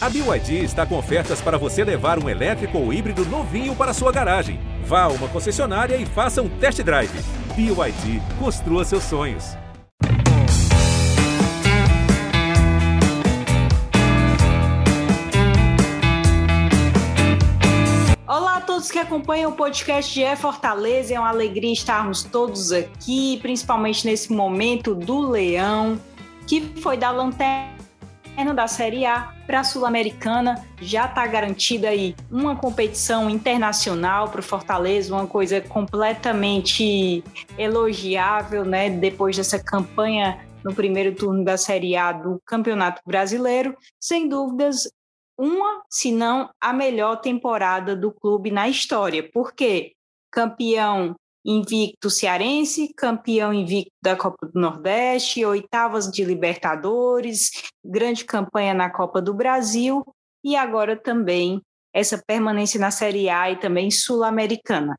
A 0.00 0.08
BYD 0.08 0.62
está 0.62 0.86
com 0.86 0.96
ofertas 0.96 1.40
para 1.40 1.58
você 1.58 1.82
levar 1.82 2.22
um 2.22 2.28
elétrico 2.28 2.78
ou 2.78 2.92
híbrido 2.92 3.24
novinho 3.24 3.74
para 3.74 3.92
sua 3.92 4.12
garagem. 4.12 4.60
Vá 4.84 5.02
a 5.02 5.08
uma 5.08 5.26
concessionária 5.26 5.96
e 5.96 6.06
faça 6.06 6.40
um 6.40 6.48
test 6.48 6.80
drive. 6.82 7.10
BYD, 7.56 8.22
construa 8.38 8.84
seus 8.84 9.02
sonhos. 9.02 9.56
Olá 18.24 18.58
a 18.58 18.60
todos 18.60 18.92
que 18.92 19.00
acompanham 19.00 19.50
o 19.50 19.56
podcast 19.56 20.14
de 20.14 20.22
É 20.22 20.36
Fortaleza. 20.36 21.12
É 21.12 21.18
uma 21.18 21.30
alegria 21.30 21.72
estarmos 21.72 22.22
todos 22.22 22.70
aqui, 22.70 23.40
principalmente 23.42 24.06
nesse 24.06 24.32
momento 24.32 24.94
do 24.94 25.28
Leão, 25.28 26.00
que 26.46 26.60
foi 26.80 26.96
da 26.96 27.10
lanterna 27.10 28.54
da 28.54 28.68
Série 28.68 29.04
A 29.04 29.36
para 29.48 29.60
a 29.60 29.64
Sul-Americana. 29.64 30.62
Já 30.78 31.06
está 31.06 31.26
garantida 31.26 31.88
aí 31.88 32.14
uma 32.30 32.54
competição 32.54 33.30
internacional 33.30 34.28
para 34.28 34.40
o 34.40 34.42
Fortaleza, 34.42 35.14
uma 35.14 35.26
coisa 35.26 35.58
completamente 35.62 37.24
elogiável, 37.56 38.62
né? 38.62 38.90
Depois 38.90 39.38
dessa 39.38 39.58
campanha 39.58 40.46
no 40.62 40.74
primeiro 40.74 41.14
turno 41.14 41.42
da 41.42 41.56
Série 41.56 41.96
A 41.96 42.12
do 42.12 42.38
Campeonato 42.44 43.00
Brasileiro, 43.06 43.74
sem 43.98 44.28
dúvidas, 44.28 44.86
uma, 45.38 45.82
se 45.88 46.12
não 46.12 46.50
a 46.60 46.72
melhor 46.74 47.16
temporada 47.16 47.96
do 47.96 48.12
clube 48.12 48.50
na 48.50 48.68
história. 48.68 49.26
Por 49.32 49.54
quê? 49.54 49.92
Campeão 50.30 51.16
invicto 51.44 52.10
cearense, 52.10 52.92
campeão 52.96 53.52
invicto 53.52 53.92
da 54.02 54.16
Copa 54.16 54.46
do 54.46 54.60
Nordeste, 54.60 55.44
oitavas 55.44 56.10
de 56.10 56.24
Libertadores, 56.24 57.50
grande 57.84 58.24
campanha 58.24 58.74
na 58.74 58.90
Copa 58.90 59.22
do 59.22 59.32
Brasil 59.32 60.04
e 60.44 60.56
agora 60.56 60.96
também 60.96 61.60
essa 61.92 62.22
permanência 62.26 62.78
na 62.78 62.90
Série 62.90 63.28
A 63.28 63.50
e 63.50 63.56
também 63.56 63.90
sul-americana. 63.90 64.96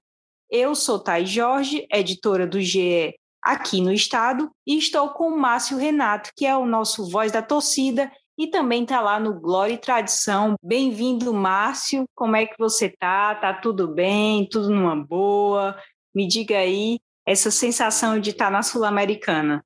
Eu 0.49 0.73
sou 0.73 0.99
Thais 0.99 1.29
Jorge, 1.29 1.85
editora 1.91 2.47
do 2.47 2.59
GE 2.59 3.13
aqui 3.41 3.81
no 3.81 3.93
estado, 3.93 4.49
e 4.67 4.77
estou 4.77 5.09
com 5.09 5.29
o 5.29 5.37
Márcio 5.37 5.77
Renato, 5.77 6.31
que 6.35 6.45
é 6.45 6.55
o 6.57 6.65
nosso 6.65 7.09
voz 7.09 7.31
da 7.31 7.41
torcida 7.41 8.11
e 8.37 8.47
também 8.47 8.83
está 8.83 9.01
lá 9.01 9.19
no 9.19 9.37
Glória 9.37 9.73
e 9.73 9.77
Tradição. 9.77 10.55
Bem-vindo, 10.63 11.33
Márcio. 11.33 12.05
Como 12.15 12.37
é 12.37 12.45
que 12.45 12.55
você 12.57 12.89
tá? 12.89 13.35
Tá 13.35 13.53
tudo 13.53 13.85
bem? 13.85 14.47
Tudo 14.47 14.69
numa 14.69 14.95
boa? 14.95 15.75
Me 16.13 16.27
diga 16.27 16.57
aí 16.57 16.99
essa 17.25 17.51
sensação 17.51 18.19
de 18.19 18.31
estar 18.31 18.49
na 18.49 18.63
Sul-Americana. 18.63 19.63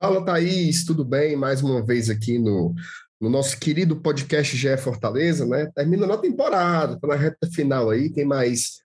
Fala, 0.00 0.24
Thaís, 0.24 0.84
tudo 0.84 1.04
bem? 1.04 1.34
Mais 1.34 1.62
uma 1.62 1.84
vez 1.84 2.10
aqui 2.10 2.38
no, 2.38 2.74
no 3.20 3.28
nosso 3.28 3.58
querido 3.58 4.00
podcast 4.00 4.56
GE 4.56 4.76
Fortaleza, 4.76 5.46
né? 5.46 5.70
Terminando 5.74 6.12
a 6.12 6.18
temporada, 6.18 7.00
tá 7.00 7.06
na 7.08 7.14
reta 7.14 7.48
final 7.52 7.90
aí, 7.90 8.12
tem 8.12 8.24
mais 8.24 8.80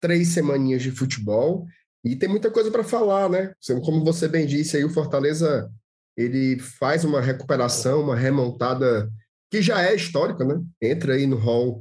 três 0.00 0.28
semaninhas 0.28 0.82
de 0.82 0.90
futebol 0.90 1.66
e 2.04 2.16
tem 2.16 2.28
muita 2.28 2.50
coisa 2.50 2.70
para 2.70 2.82
falar, 2.82 3.28
né? 3.28 3.52
Como 3.84 4.04
você 4.04 4.26
bem 4.26 4.46
disse 4.46 4.76
aí, 4.76 4.84
o 4.84 4.92
Fortaleza 4.92 5.70
ele 6.16 6.58
faz 6.58 7.04
uma 7.04 7.20
recuperação, 7.20 8.00
uma 8.00 8.16
remontada 8.16 9.08
que 9.50 9.62
já 9.62 9.82
é 9.82 9.94
histórica, 9.94 10.44
né? 10.44 10.60
Entra 10.82 11.14
aí 11.14 11.26
no 11.26 11.36
hall 11.36 11.80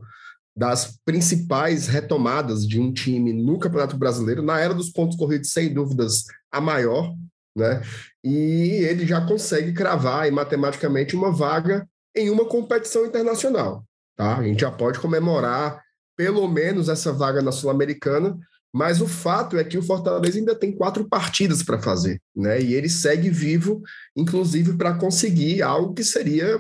das 0.58 0.98
principais 1.06 1.86
retomadas 1.86 2.68
de 2.68 2.80
um 2.80 2.92
time 2.92 3.32
no 3.32 3.60
Campeonato 3.60 3.96
Brasileiro, 3.96 4.42
na 4.42 4.60
era 4.60 4.74
dos 4.74 4.90
pontos 4.90 5.16
corridos, 5.16 5.52
sem 5.52 5.72
dúvidas, 5.72 6.26
a 6.52 6.60
maior, 6.60 7.14
né? 7.56 7.84
E 8.24 8.84
ele 8.84 9.06
já 9.06 9.22
consegue 9.22 9.72
cravar 9.72 10.24
aí, 10.24 10.32
matematicamente 10.32 11.16
uma 11.16 11.32
vaga 11.32 11.88
em 12.16 12.32
uma 12.32 12.44
competição 12.44 13.06
internacional, 13.06 13.86
tá? 14.16 14.38
A 14.38 14.44
gente 14.44 14.62
já 14.62 14.72
pode 14.72 15.00
comemorar 15.00 15.80
pelo 16.18 16.48
menos 16.48 16.90
essa 16.90 17.14
vaga 17.14 17.40
na 17.40 17.52
Sul-Americana, 17.52 18.36
mas 18.74 19.00
o 19.00 19.08
fato 19.08 19.60
é 19.60 19.64
que 19.64 19.78
o 19.78 19.84
Fortaleza 19.84 20.40
ainda 20.40 20.56
tem 20.56 20.72
quatro 20.72 21.08
partidas 21.08 21.62
para 21.62 21.80
fazer, 21.80 22.20
né? 22.36 22.60
E 22.60 22.74
ele 22.74 22.90
segue 22.90 23.30
vivo, 23.30 23.84
inclusive 24.16 24.74
para 24.74 24.96
conseguir 24.96 25.62
algo 25.62 25.94
que 25.94 26.04
seria 26.04 26.60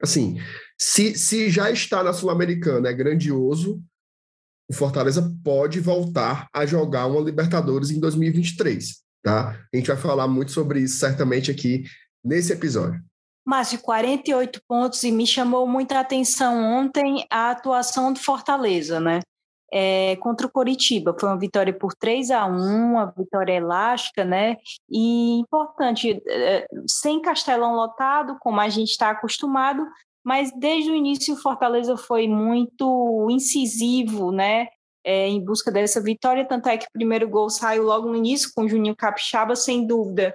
assim, 0.00 0.38
se, 0.84 1.16
se 1.16 1.48
já 1.48 1.70
está 1.70 2.02
na 2.04 2.12
Sul-Americana, 2.12 2.90
é 2.90 2.92
grandioso, 2.92 3.82
o 4.68 4.74
Fortaleza 4.74 5.34
pode 5.42 5.80
voltar 5.80 6.46
a 6.52 6.66
jogar 6.66 7.06
uma 7.06 7.22
Libertadores 7.22 7.90
em 7.90 7.98
2023, 7.98 9.02
tá? 9.22 9.58
A 9.72 9.76
gente 9.76 9.86
vai 9.86 9.96
falar 9.96 10.28
muito 10.28 10.52
sobre 10.52 10.80
isso 10.80 10.98
certamente 10.98 11.50
aqui 11.50 11.84
nesse 12.22 12.52
episódio. 12.52 13.02
De 13.70 13.78
48 13.78 14.60
pontos 14.68 15.02
e 15.04 15.10
me 15.10 15.26
chamou 15.26 15.66
muita 15.66 15.98
atenção 15.98 16.62
ontem 16.62 17.26
a 17.30 17.50
atuação 17.50 18.12
do 18.12 18.18
Fortaleza, 18.18 19.00
né? 19.00 19.20
É, 19.72 20.16
contra 20.16 20.46
o 20.46 20.50
Coritiba. 20.50 21.16
Foi 21.18 21.30
uma 21.30 21.38
vitória 21.38 21.72
por 21.72 21.94
3 21.94 22.30
a 22.30 22.44
1 22.44 22.50
uma 22.50 23.06
vitória 23.16 23.54
elástica, 23.54 24.22
né? 24.22 24.56
E 24.90 25.38
importante, 25.38 26.22
é, 26.28 26.66
sem 26.86 27.22
Castelão 27.22 27.74
lotado, 27.74 28.36
como 28.40 28.60
a 28.60 28.68
gente 28.68 28.90
está 28.90 29.10
acostumado, 29.10 29.82
mas 30.24 30.50
desde 30.56 30.90
o 30.90 30.96
início 30.96 31.34
o 31.34 31.36
Fortaleza 31.36 31.96
foi 31.96 32.26
muito 32.26 33.28
incisivo, 33.30 34.32
né? 34.32 34.68
É, 35.06 35.28
em 35.28 35.44
busca 35.44 35.70
dessa 35.70 36.00
vitória, 36.00 36.46
tanto 36.46 36.66
é 36.66 36.78
que 36.78 36.86
o 36.86 36.92
primeiro 36.92 37.28
gol 37.28 37.50
saiu 37.50 37.82
logo 37.82 38.08
no 38.08 38.16
início 38.16 38.50
com 38.54 38.62
o 38.62 38.68
Juninho 38.68 38.96
Capixaba, 38.96 39.54
sem 39.54 39.86
dúvida. 39.86 40.34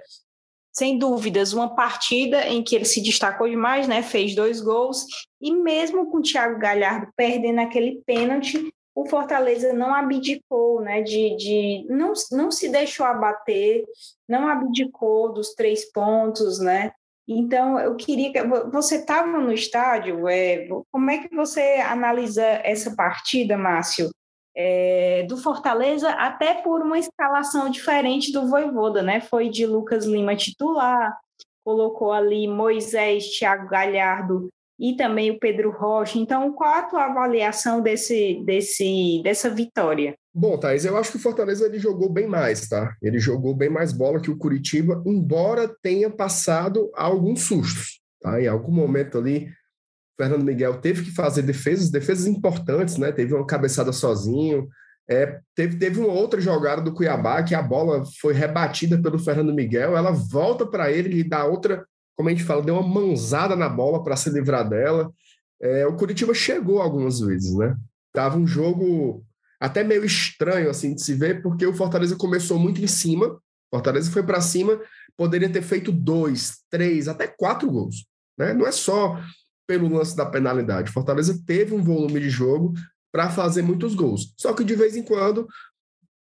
Sem 0.72 0.96
dúvidas, 0.96 1.52
uma 1.52 1.74
partida 1.74 2.46
em 2.46 2.62
que 2.62 2.76
ele 2.76 2.84
se 2.84 3.02
destacou 3.02 3.48
demais, 3.48 3.88
né? 3.88 4.00
Fez 4.00 4.36
dois 4.36 4.60
gols, 4.60 5.04
e 5.40 5.50
mesmo 5.52 6.08
com 6.08 6.18
o 6.18 6.22
Thiago 6.22 6.60
Galhardo 6.60 7.12
perdendo 7.16 7.58
aquele 7.58 8.00
pênalti, 8.06 8.72
o 8.94 9.04
Fortaleza 9.08 9.72
não 9.72 9.92
abdicou, 9.92 10.80
né? 10.80 11.02
De, 11.02 11.36
de 11.36 11.86
não, 11.88 12.12
não 12.30 12.52
se 12.52 12.68
deixou 12.68 13.04
abater, 13.04 13.84
não 14.28 14.46
abdicou 14.46 15.32
dos 15.32 15.54
três 15.54 15.90
pontos, 15.90 16.60
né? 16.60 16.92
Então, 17.32 17.78
eu 17.78 17.94
queria 17.94 18.32
que 18.32 18.42
você 18.72 18.96
estava 18.96 19.38
no 19.38 19.52
estádio, 19.52 20.26
é, 20.26 20.66
como 20.90 21.10
é 21.12 21.18
que 21.18 21.32
você 21.32 21.76
analisa 21.76 22.42
essa 22.42 22.96
partida, 22.96 23.56
Márcio? 23.56 24.10
É, 24.52 25.24
do 25.28 25.36
Fortaleza, 25.36 26.10
até 26.10 26.54
por 26.54 26.82
uma 26.82 26.98
escalação 26.98 27.70
diferente 27.70 28.32
do 28.32 28.48
Voivoda, 28.48 29.00
né? 29.00 29.20
Foi 29.20 29.48
de 29.48 29.64
Lucas 29.64 30.06
Lima 30.06 30.34
titular, 30.34 31.16
colocou 31.64 32.12
ali 32.12 32.48
Moisés, 32.48 33.38
Thiago 33.38 33.68
Galhardo 33.68 34.48
e 34.80 34.96
também 34.96 35.30
o 35.30 35.38
Pedro 35.38 35.70
Rocha. 35.70 36.18
Então, 36.18 36.52
qual 36.54 36.72
a 36.72 36.82
tua 36.82 37.04
avaliação 37.04 37.82
desse, 37.82 38.42
desse, 38.46 39.20
dessa 39.22 39.50
vitória? 39.50 40.14
Bom, 40.32 40.56
Thais, 40.56 40.86
eu 40.86 40.96
acho 40.96 41.10
que 41.10 41.16
o 41.18 41.20
Fortaleza 41.20 41.66
ele 41.66 41.78
jogou 41.78 42.08
bem 42.08 42.26
mais, 42.26 42.66
tá? 42.66 42.96
Ele 43.02 43.18
jogou 43.18 43.54
bem 43.54 43.68
mais 43.68 43.92
bola 43.92 44.20
que 44.20 44.30
o 44.30 44.38
Curitiba, 44.38 45.02
embora 45.04 45.70
tenha 45.82 46.08
passado 46.08 46.90
alguns 46.94 47.42
sustos, 47.42 48.00
tá? 48.22 48.40
Em 48.40 48.46
algum 48.46 48.72
momento 48.72 49.18
ali, 49.18 49.48
o 49.48 50.22
Fernando 50.22 50.44
Miguel 50.44 50.80
teve 50.80 51.04
que 51.04 51.10
fazer 51.10 51.42
defesas, 51.42 51.90
defesas 51.90 52.26
importantes, 52.26 52.96
né? 52.96 53.12
Teve 53.12 53.34
uma 53.34 53.46
cabeçada 53.46 53.92
sozinho, 53.92 54.66
é, 55.10 55.40
teve, 55.54 55.76
teve 55.76 56.00
uma 56.00 56.12
outra 56.12 56.40
jogada 56.40 56.80
do 56.80 56.94
Cuiabá 56.94 57.42
que 57.42 57.54
a 57.54 57.60
bola 57.60 58.04
foi 58.20 58.32
rebatida 58.32 58.96
pelo 59.02 59.18
Fernando 59.18 59.52
Miguel, 59.52 59.96
ela 59.96 60.12
volta 60.12 60.64
para 60.64 60.90
ele 60.90 61.18
e 61.18 61.28
dá 61.28 61.44
outra, 61.44 61.84
como 62.20 62.28
a 62.28 62.32
gente 62.32 62.44
fala, 62.44 62.60
deu 62.60 62.74
uma 62.74 62.86
mãozada 62.86 63.56
na 63.56 63.66
bola 63.66 64.04
para 64.04 64.14
se 64.14 64.28
livrar 64.28 64.68
dela. 64.68 65.10
É, 65.58 65.86
o 65.86 65.96
Curitiba 65.96 66.34
chegou 66.34 66.82
algumas 66.82 67.18
vezes, 67.18 67.54
né? 67.56 67.74
Tava 68.12 68.36
um 68.36 68.46
jogo 68.46 69.24
até 69.58 69.82
meio 69.82 70.04
estranho 70.04 70.68
assim 70.68 70.94
de 70.94 71.02
se 71.02 71.14
ver, 71.14 71.40
porque 71.40 71.64
o 71.64 71.72
Fortaleza 71.72 72.14
começou 72.16 72.58
muito 72.58 72.78
em 72.78 72.86
cima, 72.86 73.40
Fortaleza 73.70 74.10
foi 74.10 74.22
para 74.22 74.38
cima, 74.42 74.78
poderia 75.16 75.48
ter 75.48 75.62
feito 75.62 75.90
dois, 75.90 76.58
três, 76.68 77.08
até 77.08 77.26
quatro 77.26 77.70
gols. 77.70 78.04
Né? 78.36 78.52
Não 78.52 78.66
é 78.66 78.72
só 78.72 79.18
pelo 79.66 79.88
lance 79.88 80.14
da 80.14 80.26
penalidade. 80.26 80.92
Fortaleza 80.92 81.42
teve 81.46 81.74
um 81.74 81.82
volume 81.82 82.20
de 82.20 82.28
jogo 82.28 82.74
para 83.10 83.30
fazer 83.30 83.62
muitos 83.62 83.94
gols. 83.94 84.34
Só 84.36 84.52
que 84.52 84.62
de 84.62 84.74
vez 84.74 84.94
em 84.94 85.02
quando 85.02 85.48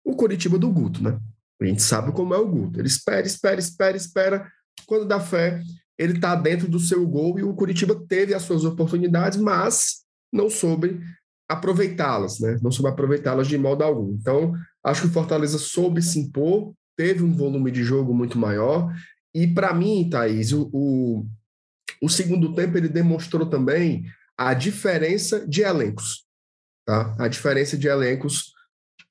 o 0.04 0.18
Curitiba 0.18 0.58
do 0.58 0.70
Guto, 0.70 1.02
né? 1.02 1.18
A 1.62 1.66
gente 1.66 1.82
sabe 1.82 2.12
como 2.12 2.34
é 2.34 2.38
o 2.38 2.46
Guto. 2.46 2.78
Ele 2.78 2.90
espera, 2.90 3.26
espera, 3.26 3.58
espera, 3.58 3.96
espera. 3.96 4.52
Quando 4.86 5.06
dá 5.06 5.20
fé, 5.20 5.62
ele 5.98 6.14
está 6.14 6.36
dentro 6.36 6.68
do 6.68 6.80
seu 6.80 7.06
gol 7.08 7.40
e 7.40 7.44
o 7.44 7.54
Curitiba 7.54 7.96
teve 8.08 8.34
as 8.34 8.44
suas 8.44 8.64
oportunidades, 8.64 9.40
mas 9.40 10.04
não 10.32 10.50
soube 10.50 11.02
aproveitá-las, 11.50 12.40
né? 12.40 12.58
Não 12.62 12.72
soube 12.72 12.90
aproveitá-las 12.90 13.48
de 13.48 13.58
modo 13.58 13.84
algum. 13.84 14.14
Então, 14.14 14.54
acho 14.84 15.02
que 15.02 15.08
o 15.08 15.12
Fortaleza 15.12 15.58
soube 15.58 16.02
se 16.02 16.20
impor, 16.20 16.74
teve 16.96 17.24
um 17.24 17.34
volume 17.34 17.72
de 17.72 17.84
jogo 17.84 18.14
muito 18.14 18.38
maior. 18.38 18.94
E 19.34 19.48
para 19.48 19.74
mim, 19.74 20.10
Thaís, 20.10 20.52
o, 20.52 20.70
o, 20.74 21.26
o, 22.02 22.10
segundo 22.10 22.54
tempo 22.54 22.78
ele 22.78 22.90
demonstrou 22.90 23.46
também 23.50 24.06
a 24.38 24.54
diferença 24.54 25.48
de 25.48 25.62
elencos, 25.62 26.26
tá? 26.86 27.16
A 27.18 27.28
diferença 27.28 27.78
de 27.78 27.88
elencos 27.88 28.52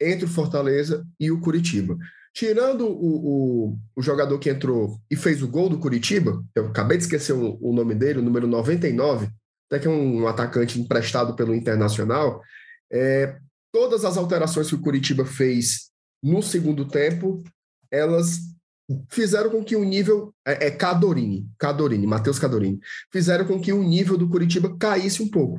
entre 0.01 0.27
o 0.27 0.29
Fortaleza 0.29 1.07
e 1.19 1.31
o 1.31 1.41
Curitiba. 1.41 1.97
Tirando 2.37 2.87
o, 2.87 3.71
o, 3.71 3.79
o 3.97 4.03
jogador 4.03 4.39
que 4.39 4.51
entrou 4.51 5.01
e 5.11 5.17
fez 5.17 5.43
o 5.43 5.49
gol 5.49 5.71
do 5.71 5.79
Curitiba, 5.79 6.45
eu 6.55 6.67
acabei 6.67 6.99
de 6.99 7.05
esquecer 7.05 7.33
o, 7.33 7.57
o 7.63 7.73
nome 7.73 7.95
dele, 7.95 8.19
o 8.19 8.23
número 8.23 8.47
99, 8.47 9.31
até 9.67 9.81
que 9.81 9.89
é 9.89 9.91
um 9.91 10.29
atacante 10.29 10.79
emprestado 10.79 11.35
pelo 11.35 11.55
Internacional. 11.55 12.43
É, 12.93 13.39
todas 13.73 14.05
as 14.05 14.19
alterações 14.19 14.69
que 14.69 14.75
o 14.75 14.83
Curitiba 14.83 15.25
fez 15.25 15.91
no 16.23 16.43
segundo 16.43 16.85
tempo, 16.85 17.43
elas 17.91 18.37
fizeram 19.09 19.49
com 19.49 19.65
que 19.65 19.75
o 19.75 19.83
nível 19.83 20.31
é, 20.47 20.67
é 20.67 20.71
Cadorini, 20.71 21.49
Cadorini, 21.59 22.07
Matheus 22.07 22.39
Cadorini, 22.39 22.79
fizeram 23.11 23.47
com 23.47 23.59
que 23.59 23.73
o 23.73 23.83
nível 23.83 24.19
do 24.19 24.29
Curitiba 24.29 24.77
caísse 24.79 25.23
um 25.23 25.31
pouco. 25.31 25.59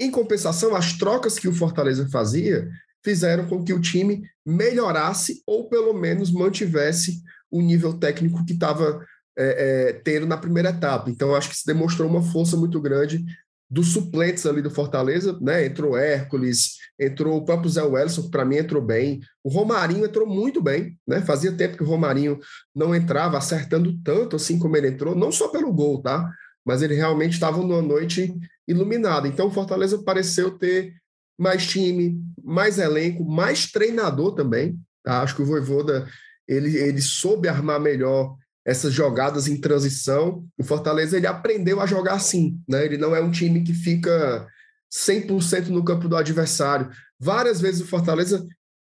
Em 0.00 0.10
compensação, 0.10 0.74
as 0.74 0.94
trocas 0.98 1.38
que 1.38 1.46
o 1.46 1.54
Fortaleza 1.54 2.08
fazia 2.08 2.68
fizeram 3.04 3.46
com 3.46 3.64
que 3.64 3.72
o 3.72 3.80
time 3.80 4.22
melhorasse 4.44 5.42
ou 5.46 5.68
pelo 5.68 5.92
menos 5.92 6.30
mantivesse 6.30 7.22
o 7.50 7.60
nível 7.60 7.94
técnico 7.94 8.44
que 8.44 8.52
estava 8.52 9.04
é, 9.38 9.88
é, 9.88 9.92
tendo 9.92 10.26
na 10.26 10.36
primeira 10.36 10.70
etapa. 10.70 11.10
Então, 11.10 11.34
acho 11.34 11.48
que 11.48 11.56
se 11.56 11.66
demonstrou 11.66 12.08
uma 12.08 12.22
força 12.22 12.56
muito 12.56 12.80
grande 12.80 13.24
dos 13.70 13.92
suplentes 13.92 14.44
ali 14.46 14.60
do 14.60 14.70
Fortaleza, 14.70 15.38
né? 15.40 15.64
Entrou 15.64 15.96
Hércules, 15.96 16.78
entrou 16.98 17.36
o 17.36 17.44
próprio 17.44 17.70
Zé 17.70 17.82
Wellison, 17.82 18.22
que 18.22 18.30
para 18.30 18.44
mim 18.44 18.56
entrou 18.56 18.82
bem. 18.82 19.20
O 19.44 19.48
Romarinho 19.48 20.04
entrou 20.04 20.26
muito 20.26 20.60
bem, 20.60 20.98
né? 21.06 21.20
Fazia 21.20 21.52
tempo 21.52 21.76
que 21.76 21.84
o 21.84 21.86
Romarinho 21.86 22.40
não 22.74 22.92
entrava 22.92 23.38
acertando 23.38 23.96
tanto 24.02 24.34
assim 24.34 24.58
como 24.58 24.76
ele 24.76 24.88
entrou, 24.88 25.14
não 25.14 25.30
só 25.30 25.48
pelo 25.48 25.72
gol, 25.72 26.02
tá? 26.02 26.28
Mas 26.64 26.82
ele 26.82 26.94
realmente 26.94 27.34
estava 27.34 27.58
numa 27.58 27.80
noite 27.80 28.34
iluminada. 28.66 29.28
Então 29.28 29.46
o 29.46 29.52
Fortaleza 29.52 30.02
pareceu 30.02 30.50
ter 30.58 30.92
mais 31.40 31.66
time, 31.66 32.22
mais 32.44 32.78
elenco, 32.78 33.24
mais 33.24 33.72
treinador 33.72 34.34
também. 34.34 34.78
Tá? 35.02 35.22
Acho 35.22 35.34
que 35.34 35.42
o 35.42 35.46
Voivoda 35.46 36.06
ele, 36.46 36.76
ele 36.76 37.00
soube 37.00 37.48
armar 37.48 37.80
melhor 37.80 38.36
essas 38.66 38.92
jogadas 38.92 39.48
em 39.48 39.58
transição. 39.58 40.46
O 40.58 40.62
Fortaleza 40.62 41.16
ele 41.16 41.26
aprendeu 41.26 41.80
a 41.80 41.86
jogar 41.86 42.14
assim, 42.14 42.60
né? 42.68 42.84
Ele 42.84 42.98
não 42.98 43.16
é 43.16 43.20
um 43.22 43.30
time 43.30 43.64
que 43.64 43.72
fica 43.72 44.46
100% 44.92 45.68
no 45.68 45.82
campo 45.82 46.08
do 46.08 46.16
adversário. 46.16 46.90
Várias 47.18 47.58
vezes 47.58 47.80
o 47.80 47.86
Fortaleza 47.86 48.46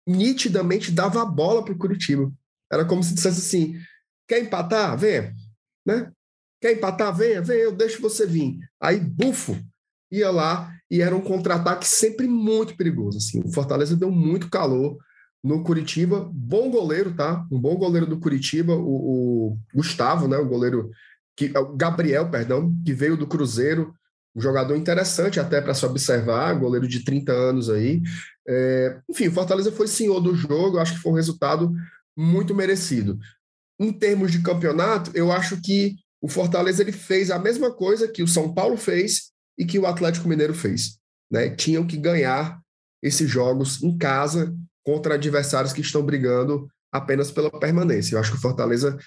nitidamente 0.06 0.92
dava 0.92 1.22
a 1.22 1.25
bola 1.25 1.63
para 1.63 1.74
o 1.74 1.78
Curitiba. 1.78 2.30
Era 2.72 2.84
como 2.84 3.01
se 3.01 3.13
dissesse 3.13 3.40
assim: 3.40 3.80
quer 4.28 4.40
empatar? 4.42 4.98
Venha. 4.98 5.34
Né? 5.86 6.12
Quer 6.62 6.74
empatar? 6.74 7.16
Venha, 7.16 7.42
venha, 7.42 7.63
eu 7.63 7.72
deixo 7.72 8.01
você 8.01 8.25
vir. 8.25 8.60
Aí, 8.81 9.00
bufo, 9.00 9.57
ia 10.12 10.30
lá 10.30 10.74
e 10.94 11.01
era 11.01 11.16
um 11.16 11.22
contra-ataque 11.22 11.88
sempre 11.88 12.28
muito 12.28 12.78
perigoso. 12.78 13.18
Assim. 13.18 13.42
O 13.44 13.51
Fortaleza 13.51 13.98
deu 13.98 14.12
muito 14.12 14.48
calor 14.48 14.95
no 15.44 15.63
Curitiba. 15.63 16.30
Bom 16.31 16.69
goleiro, 16.69 17.16
tá? 17.16 17.44
Um 17.51 17.60
bom 17.60 17.75
goleiro 17.75 18.06
do 18.06 18.19
Curitiba, 18.19 18.75
o, 18.75 19.54
o 19.54 19.57
Gustavo, 19.74 20.28
né? 20.28 20.38
O 20.38 20.48
goleiro 20.48 20.92
que 21.36 21.51
o 21.57 21.75
Gabriel, 21.75 22.30
perdão, 22.30 22.72
que 22.86 22.94
veio 22.94 23.18
do 23.18 23.25
Cruzeiro, 23.25 23.92
um 24.36 24.40
jogador 24.40 24.75
interessante 24.75 25.40
até 25.40 25.60
para 25.60 25.74
se 25.74 25.84
observar, 25.84 26.54
goleiro 26.54 26.88
de 26.88 27.04
30 27.04 27.31
anos 27.31 27.72
aí. 27.72 28.00
É, 28.48 29.00
enfim, 29.10 29.30
o 29.30 29.31
Fortaleza 29.31 29.72
foi 29.72 29.88
senhor 29.88 30.19
do 30.19 30.36
jogo, 30.36 30.78
acho 30.78 30.94
que 30.94 31.01
foi 31.01 31.12
um 31.12 31.16
resultado 31.16 31.74
muito 32.16 32.54
merecido. 32.54 33.18
Em 33.80 33.92
termos 33.92 34.31
de 34.31 34.44
campeonato, 34.44 35.10
eu 35.16 35.31
acho 35.31 35.60
que 35.60 35.95
o 36.22 36.28
Fortaleza 36.28 36.84
ele 36.84 36.92
fez 36.92 37.31
a 37.31 37.40
mesma 37.40 37.74
coisa 37.74 38.07
que 38.07 38.22
o 38.22 38.28
São 38.28 38.54
Paulo 38.54 38.78
fez 38.78 39.32
e 39.58 39.66
que 39.66 39.80
o 39.80 39.86
Atlético 39.86 40.28
Mineiro 40.28 40.54
fez. 40.54 40.98
Né? 41.32 41.50
Tinham 41.50 41.86
que 41.86 41.98
ganhar 41.98 42.60
esses 43.02 43.30
jogos 43.30 43.82
em 43.84 43.98
casa 43.98 44.56
contra 44.84 45.16
adversários 45.16 45.74
que 45.74 45.82
estão 45.82 46.04
brigando 46.04 46.68
apenas 46.92 47.32
pela 47.32 47.50
permanência. 47.50 48.16
Eu 48.16 48.20
acho 48.20 48.32
que 48.32 48.38
o 48.38 48.42
Fortaleza 48.42 48.98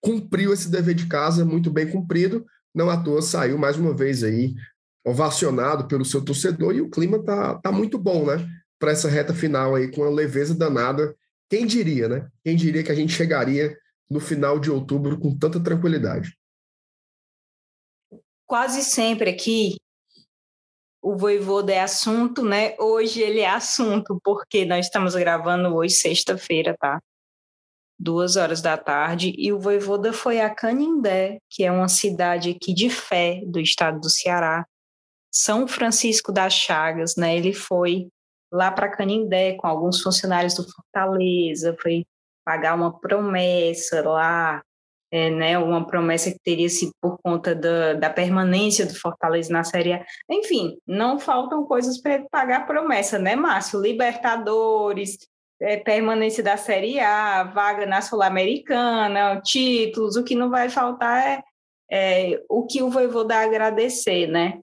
cumpriu 0.00 0.52
esse 0.52 0.70
dever 0.70 0.94
de 0.94 1.06
casa 1.06 1.44
muito 1.44 1.70
bem 1.70 1.88
cumprido, 1.88 2.44
não 2.74 2.90
à 2.90 3.02
toa 3.02 3.22
saiu 3.22 3.56
mais 3.56 3.76
uma 3.76 3.94
vez 3.94 4.22
aí 4.22 4.54
ovacionado 5.04 5.86
pelo 5.86 6.04
seu 6.04 6.24
torcedor 6.24 6.74
e 6.74 6.80
o 6.80 6.90
clima 6.90 7.22
tá, 7.22 7.58
tá 7.58 7.72
muito 7.72 7.96
bom, 7.98 8.26
né? 8.26 8.46
Para 8.78 8.90
essa 8.90 9.08
reta 9.08 9.32
final 9.32 9.74
aí 9.74 9.90
com 9.90 10.02
uma 10.02 10.10
leveza 10.10 10.54
danada. 10.54 11.16
Quem 11.48 11.66
diria, 11.66 12.08
né? 12.08 12.28
Quem 12.44 12.56
diria 12.56 12.82
que 12.82 12.90
a 12.90 12.94
gente 12.94 13.12
chegaria 13.12 13.76
no 14.10 14.20
final 14.20 14.58
de 14.58 14.70
outubro 14.70 15.18
com 15.18 15.36
tanta 15.36 15.60
tranquilidade? 15.60 16.36
Quase 18.46 18.82
sempre 18.82 19.30
aqui 19.30 19.76
o 21.06 21.16
Voivoda 21.16 21.72
é 21.72 21.80
assunto, 21.80 22.42
né? 22.42 22.74
Hoje 22.80 23.20
ele 23.20 23.38
é 23.38 23.48
assunto, 23.48 24.20
porque 24.24 24.64
nós 24.64 24.86
estamos 24.86 25.14
gravando 25.14 25.72
hoje, 25.72 25.94
sexta-feira, 25.94 26.76
tá? 26.76 27.00
Duas 27.96 28.34
horas 28.34 28.60
da 28.60 28.76
tarde, 28.76 29.32
e 29.38 29.52
o 29.52 29.60
Voivoda 29.60 30.12
foi 30.12 30.40
a 30.40 30.52
Canindé, 30.52 31.38
que 31.48 31.62
é 31.62 31.70
uma 31.70 31.88
cidade 31.88 32.50
aqui 32.50 32.74
de 32.74 32.90
fé 32.90 33.40
do 33.46 33.60
estado 33.60 34.00
do 34.00 34.10
Ceará, 34.10 34.66
são 35.30 35.68
Francisco 35.68 36.32
das 36.32 36.52
Chagas, 36.52 37.14
né? 37.14 37.36
Ele 37.36 37.52
foi 37.52 38.08
lá 38.52 38.72
para 38.72 38.90
Canindé 38.90 39.54
com 39.54 39.68
alguns 39.68 40.02
funcionários 40.02 40.54
do 40.54 40.64
Fortaleza, 40.68 41.76
foi 41.80 42.04
pagar 42.44 42.74
uma 42.74 42.98
promessa 42.98 44.02
lá, 44.02 44.60
é, 45.10 45.30
né? 45.30 45.58
Uma 45.58 45.86
promessa 45.86 46.30
que 46.30 46.38
teria 46.38 46.68
sido 46.68 46.92
por 47.00 47.18
conta 47.22 47.54
da, 47.54 47.94
da 47.94 48.10
permanência 48.10 48.86
do 48.86 48.94
Fortaleza 48.94 49.52
na 49.52 49.64
Série 49.64 49.92
A. 49.92 50.04
Enfim, 50.30 50.76
não 50.86 51.18
faltam 51.18 51.64
coisas 51.64 52.00
para 52.00 52.14
ele 52.14 52.26
pagar 52.30 52.60
a 52.60 52.64
promessa, 52.64 53.18
né, 53.18 53.36
Márcio? 53.36 53.80
Libertadores, 53.80 55.16
é, 55.60 55.76
permanência 55.76 56.42
da 56.42 56.56
Série 56.56 57.00
A, 57.00 57.44
vaga 57.44 57.86
na 57.86 58.02
Sul-Americana, 58.02 59.40
títulos, 59.42 60.16
o 60.16 60.24
que 60.24 60.34
não 60.34 60.50
vai 60.50 60.68
faltar 60.68 61.22
é, 61.24 61.42
é 61.90 62.42
o 62.48 62.66
que 62.66 62.82
o 62.82 62.90
Voivoda 62.90 63.36
agradecer, 63.36 64.26
né? 64.26 64.58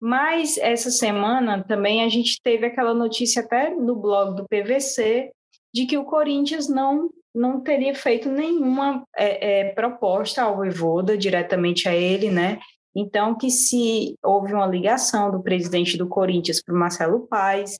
Mas 0.00 0.56
essa 0.58 0.90
semana 0.90 1.64
também 1.64 2.04
a 2.04 2.08
gente 2.08 2.40
teve 2.42 2.66
aquela 2.66 2.94
notícia 2.94 3.42
até 3.42 3.70
no 3.70 3.96
blog 3.96 4.36
do 4.36 4.46
PVC 4.48 5.32
de 5.74 5.86
que 5.86 5.98
o 5.98 6.04
Corinthians 6.04 6.68
não 6.68 7.10
não 7.34 7.60
teria 7.60 7.94
feito 7.94 8.28
nenhuma 8.28 9.04
é, 9.16 9.60
é, 9.60 9.72
proposta 9.72 10.42
ao 10.42 10.56
Voivoda 10.56 11.16
diretamente 11.16 11.88
a 11.88 11.94
ele, 11.94 12.30
né? 12.30 12.58
Então 12.96 13.36
que 13.36 13.50
se 13.50 14.16
houve 14.24 14.52
uma 14.52 14.66
ligação 14.66 15.30
do 15.30 15.42
presidente 15.42 15.96
do 15.96 16.08
Corinthians 16.08 16.62
para 16.62 16.74
o 16.74 16.78
Marcelo 16.78 17.26
Paes, 17.28 17.76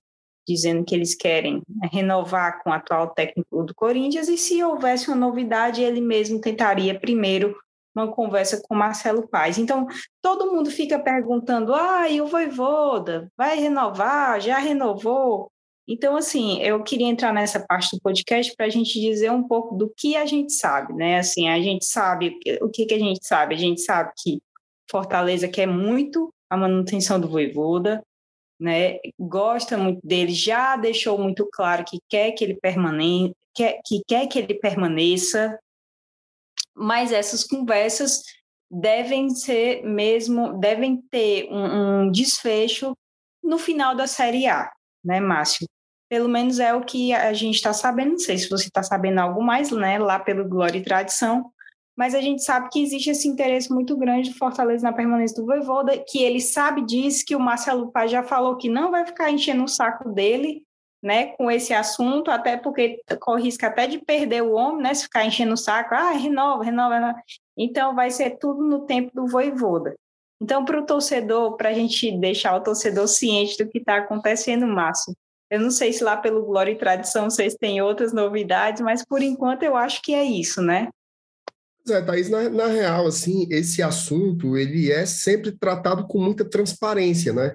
dizendo 0.47 0.85
que 0.85 0.95
eles 0.95 1.15
querem 1.15 1.63
renovar 1.93 2.63
com 2.63 2.71
o 2.71 2.73
atual 2.73 3.09
técnico 3.09 3.63
do 3.65 3.75
Corinthians 3.75 4.29
e 4.29 4.39
se 4.39 4.63
houvesse 4.63 5.09
uma 5.09 5.17
novidade 5.17 5.83
ele 5.83 6.01
mesmo 6.01 6.41
tentaria 6.41 6.99
primeiro 6.99 7.57
uma 7.95 8.13
conversa 8.13 8.63
com 8.63 8.75
Marcelo 8.75 9.27
Paes. 9.27 9.59
Então, 9.59 9.87
todo 10.23 10.53
mundo 10.53 10.71
fica 10.71 10.99
perguntando: 10.99 11.75
ah, 11.75 12.09
e 12.09 12.21
o 12.21 12.27
Voivoda 12.27 13.29
vai 13.37 13.59
renovar? 13.59 14.41
Já 14.41 14.59
renovou? 14.59 15.51
Então, 15.91 16.17
assim, 16.17 16.61
eu 16.61 16.83
queria 16.85 17.07
entrar 17.07 17.33
nessa 17.33 17.65
parte 17.67 17.97
do 17.97 18.03
podcast 18.03 18.55
para 18.55 18.67
a 18.67 18.69
gente 18.69 19.01
dizer 19.01 19.33
um 19.33 19.49
pouco 19.49 19.75
do 19.75 19.89
que 19.97 20.17
a 20.17 20.27
gente 20.27 20.53
sabe, 20.53 20.93
né? 20.93 21.19
Assim, 21.19 21.49
a 21.49 21.59
gente 21.63 21.87
sabe, 21.87 22.39
o 22.61 22.69
que, 22.69 22.85
que 22.85 22.93
a 22.93 22.99
gente 22.99 23.27
sabe? 23.27 23.55
A 23.55 23.59
gente 23.59 23.81
sabe 23.81 24.13
que 24.19 24.39
Fortaleza 24.91 25.49
quer 25.49 25.67
muito 25.67 26.29
a 26.51 26.59
manutenção 26.59 27.19
do 27.19 27.27
Voivoda, 27.27 28.03
né? 28.61 28.99
Gosta 29.19 29.79
muito 29.79 30.07
dele, 30.07 30.35
já 30.35 30.77
deixou 30.77 31.17
muito 31.17 31.49
claro 31.51 31.87
que 31.87 31.99
quer 32.07 32.33
que 32.33 32.45
ele 32.45 32.57
permaneça, 32.57 33.33
quer, 33.55 33.81
que 33.83 34.03
quer 34.07 34.27
que 34.27 34.39
ele 34.39 34.55
permaneça, 34.55 35.59
mas 36.77 37.13
essas 37.13 37.45
conversas 37.45 38.23
devem 38.71 39.31
ser 39.31 39.83
mesmo, 39.85 40.59
devem 40.59 41.01
ter 41.11 41.49
um, 41.51 42.03
um 42.03 42.11
desfecho 42.11 42.93
no 43.43 43.57
final 43.57 43.97
da 43.97 44.07
Série 44.07 44.47
A, 44.47 44.71
né, 45.03 45.19
Márcio? 45.19 45.67
Pelo 46.09 46.29
menos 46.29 46.59
é 46.59 46.75
o 46.75 46.81
que 46.81 47.13
a 47.13 47.33
gente 47.33 47.57
está 47.57 47.73
sabendo, 47.73 48.13
não 48.13 48.19
sei 48.19 48.39
se 48.39 48.49
você 48.49 48.69
está 48.69 48.83
sabendo 48.83 49.19
algo 49.19 49.43
mais, 49.43 49.71
né, 49.71 49.99
lá 49.99 50.19
pelo 50.19 50.49
Glória 50.49 50.79
e 50.79 50.85
Tradição, 50.85 51.53
mas 51.97 52.15
a 52.15 52.21
gente 52.21 52.45
sabe 52.45 52.69
que 52.71 52.81
existe 52.81 53.11
esse 53.11 53.27
interesse 53.27 53.71
muito 53.73 53.97
grande 53.97 54.31
do 54.31 54.39
Fortaleza 54.39 54.85
na 54.85 54.93
permanência 54.93 55.37
do 55.37 55.45
Voivoda, 55.45 55.99
que 55.99 56.23
ele 56.23 56.41
sabe 56.41 56.83
disso, 56.87 57.25
que 57.27 57.35
o 57.35 57.41
Marcelo 57.41 57.91
Paz 57.91 58.11
já 58.11 58.23
falou 58.23 58.57
que 58.57 58.69
não 58.69 58.91
vai 58.91 59.05
ficar 59.05 59.31
enchendo 59.31 59.65
o 59.65 59.69
saco 59.69 60.09
dele, 60.09 60.63
né, 61.03 61.27
com 61.37 61.51
esse 61.51 61.75
assunto, 61.75 62.31
até 62.31 62.57
porque 62.57 63.03
corre 63.21 63.45
risco 63.45 63.67
até 63.67 63.87
de 63.87 63.99
perder 63.99 64.43
o 64.43 64.53
homem, 64.53 64.83
né, 64.83 64.95
se 64.95 65.05
ficar 65.05 65.25
enchendo 65.25 65.55
o 65.55 65.57
saco, 65.57 65.95
ah, 65.95 66.13
renova, 66.13 66.65
renova, 66.65 66.95
renova. 66.95 67.23
Então, 67.57 67.95
vai 67.95 68.11
ser 68.11 68.39
tudo 68.39 68.65
no 68.65 68.87
tempo 68.87 69.11
do 69.13 69.27
voivoda. 69.27 69.95
Então, 70.41 70.65
para 70.65 70.81
o 70.81 70.87
torcedor, 70.87 71.57
para 71.57 71.71
a 71.71 71.75
gente 71.75 72.17
deixar 72.17 72.57
o 72.57 72.63
torcedor 72.63 73.09
ciente 73.09 73.57
do 73.59 73.69
que 73.69 73.79
está 73.79 73.97
acontecendo, 73.97 74.67
Márcio, 74.67 75.15
eu 75.51 75.61
não 75.61 75.71
sei 75.71 75.93
se 75.93 76.05
lá 76.05 76.17
pelo 76.17 76.45
Glória 76.45 76.73
e 76.73 76.79
Tradição 76.79 77.31
vocês 77.31 77.55
têm 77.55 77.81
outras 77.81 78.13
novidades, 78.13 78.83
mas 78.83 79.05
por 79.05 79.23
enquanto 79.23 79.63
eu 79.63 79.77
acho 79.77 80.03
que 80.03 80.15
é 80.15 80.25
isso, 80.25 80.61
né? 80.61 80.89
É, 81.89 82.03
Thaís, 82.03 82.29
na, 82.29 82.51
na 82.51 82.67
real, 82.67 83.07
assim, 83.07 83.47
esse 83.51 83.83
assunto, 83.83 84.59
ele 84.59 84.93
é 84.93 85.07
sempre 85.07 85.53
tratado 85.53 86.07
com 86.07 86.21
muita 86.21 86.45
transparência, 86.45 87.33
né? 87.33 87.55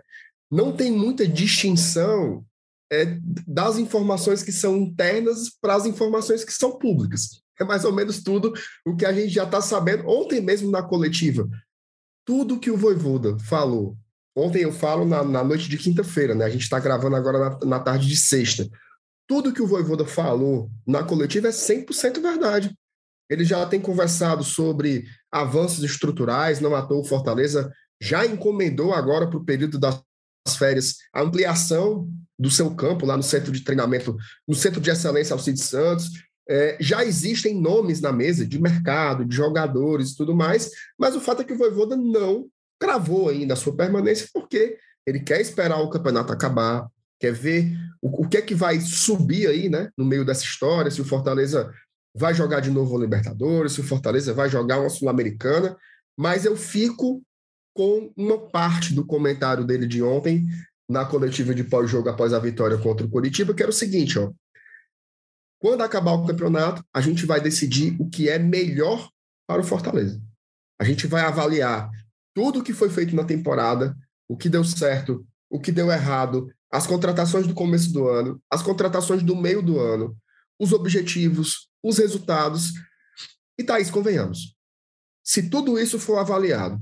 Não 0.52 0.76
tem 0.76 0.92
muita 0.92 1.28
distinção 1.28 2.44
é, 2.92 3.18
das 3.48 3.78
informações 3.78 4.42
que 4.42 4.52
são 4.52 4.76
internas 4.78 5.52
para 5.62 5.76
as 5.76 5.86
informações 5.86 6.44
que 6.44 6.54
são 6.54 6.78
públicas. 6.78 7.42
É 7.60 7.64
mais 7.64 7.86
ou 7.86 7.94
menos 7.94 8.24
tudo 8.24 8.54
o 8.86 8.96
que 8.96 9.06
a 9.06 9.14
gente 9.14 9.30
já 9.30 9.44
está 9.44 9.62
sabendo 9.62 10.08
ontem 10.08 10.42
mesmo 10.42 10.72
na 10.72 10.82
coletiva. 10.82 11.48
Tudo 12.26 12.60
que 12.60 12.72
o 12.72 12.78
Voivoda 12.78 13.38
falou 13.38 13.96
Ontem 14.36 14.64
eu 14.64 14.72
falo 14.72 15.06
na, 15.06 15.24
na 15.24 15.44
noite 15.44 15.70
de 15.70 15.78
quinta-feira, 15.78 16.34
né? 16.34 16.46
A 16.46 16.50
gente 16.50 16.64
está 16.64 16.80
gravando 16.80 17.16
agora 17.16 17.38
na, 17.40 17.60
na, 17.66 17.80
tarde 17.80 18.08
de 18.08 18.18
sexta. 18.18 18.68
Tudo 19.28 19.54
que 19.54 19.62
o 19.62 19.68
Voivoda 19.68 20.06
falou 20.06 20.70
na 20.88 21.04
coletiva 21.04 21.48
é 21.48 21.52
100% 21.52 22.22
verdade. 22.22 22.76
Ele 23.30 23.46
já 23.46 23.66
tem 23.66 23.80
conversado 23.80 24.44
sobre 24.44 25.06
avanços 25.32 25.84
estruturais, 25.84 26.60
não 26.60 26.72
toa 26.88 27.00
o 27.00 27.06
Fortaleza 27.06 27.72
já 28.04 28.26
encomendou 28.26 28.94
agora 28.94 29.28
para 29.28 29.38
o 29.38 29.46
período 29.46 29.80
das 29.80 30.02
férias 30.58 30.98
a 31.14 31.22
ampliação 31.22 32.10
do 32.38 32.52
seu 32.52 32.76
campo 32.76 33.06
lá 33.06 33.16
no 33.16 33.24
centro 33.24 33.50
de 33.52 33.62
treinamento, 33.62 34.18
no 34.46 34.54
centro 34.54 34.82
de 34.82 34.90
excelência 34.90 35.34
Alcides 35.34 35.64
Santos. 35.64 36.10
É, 36.50 36.76
já 36.82 37.06
existem 37.06 37.60
nomes 37.60 38.02
na 38.02 38.12
mesa 38.12 38.46
de 38.46 38.60
mercado, 38.60 39.24
de 39.24 39.34
jogadores 39.34 40.10
e 40.10 40.18
tudo 40.18 40.36
mais, 40.36 40.70
mas 41.00 41.16
o 41.16 41.22
fato 41.22 41.42
é 41.42 41.46
que 41.46 41.54
o 41.54 41.58
Voivoda 41.58 41.96
não 41.96 42.50
cravou 42.84 43.30
ainda 43.30 43.54
a 43.54 43.58
sua 43.58 43.74
permanência 43.74 44.28
porque 44.34 44.78
ele 45.08 45.22
quer 45.22 45.40
esperar 45.40 45.80
o 45.80 45.90
campeonato 45.90 46.34
acabar, 46.34 46.86
quer 47.18 47.32
ver 47.32 47.72
o, 48.02 48.26
o 48.26 48.28
que 48.28 48.36
é 48.36 48.42
que 48.42 48.54
vai 48.54 48.82
subir 48.82 49.48
aí, 49.48 49.70
né, 49.70 49.90
no 49.98 50.04
meio 50.04 50.26
dessa 50.26 50.44
história, 50.44 50.92
se 50.92 51.00
o 51.00 51.06
Fortaleza 51.06 51.74
vai 52.14 52.34
jogar 52.34 52.60
de 52.60 52.70
novo 52.70 52.94
o 52.94 53.00
Libertadores, 53.00 53.72
se 53.72 53.80
o 53.80 53.86
Fortaleza 53.86 54.34
vai 54.34 54.50
jogar 54.50 54.82
uma 54.82 54.90
Sul-Americana, 54.90 55.78
mas 56.18 56.44
eu 56.44 56.58
fico 56.58 57.24
com 57.74 58.12
uma 58.18 58.38
parte 58.50 58.94
do 58.94 59.06
comentário 59.06 59.64
dele 59.64 59.88
de 59.88 60.04
ontem 60.04 60.46
na 60.90 61.06
coletiva 61.06 61.56
de 61.56 61.64
pós-jogo 61.64 62.10
após 62.10 62.34
a 62.34 62.40
vitória 62.40 62.78
contra 62.78 63.06
o 63.06 63.10
Coritiba, 63.10 63.54
que 63.54 63.64
era 63.64 63.72
o 63.72 63.74
seguinte, 63.74 64.20
ó. 64.20 64.30
Quando 65.58 65.82
acabar 65.82 66.12
o 66.12 66.28
campeonato, 66.28 66.84
a 66.94 67.00
gente 67.00 67.26
vai 67.26 67.40
decidir 67.40 67.96
o 67.98 68.10
que 68.10 68.28
é 68.28 68.38
melhor 68.38 69.10
para 69.48 69.62
o 69.62 69.64
Fortaleza. 69.64 70.22
A 70.78 70.84
gente 70.84 71.08
vai 71.08 71.22
avaliar 71.22 71.90
tudo 72.34 72.60
o 72.60 72.64
que 72.64 72.74
foi 72.74 72.90
feito 72.90 73.16
na 73.16 73.24
temporada, 73.24 73.96
o 74.28 74.36
que 74.36 74.50
deu 74.50 74.64
certo, 74.64 75.26
o 75.50 75.60
que 75.60 75.72
deu 75.72 75.92
errado, 75.92 76.50
as 76.72 76.88
contratações 76.88 77.46
do 77.46 77.54
começo 77.54 77.94
do 77.94 78.08
ano, 78.08 78.42
as 78.50 78.64
contratações 78.64 79.22
do 79.22 79.36
meio 79.36 79.62
do 79.62 79.80
ano, 79.80 80.18
os 80.60 80.74
objetivos, 80.74 81.70
os 81.84 81.98
resultados. 82.00 82.72
E 83.58 83.64
Thaís, 83.64 83.92
convenhamos, 83.92 84.56
se 85.24 85.50
tudo 85.50 85.78
isso 85.78 86.00
for 86.00 86.18
avaliado, 86.18 86.82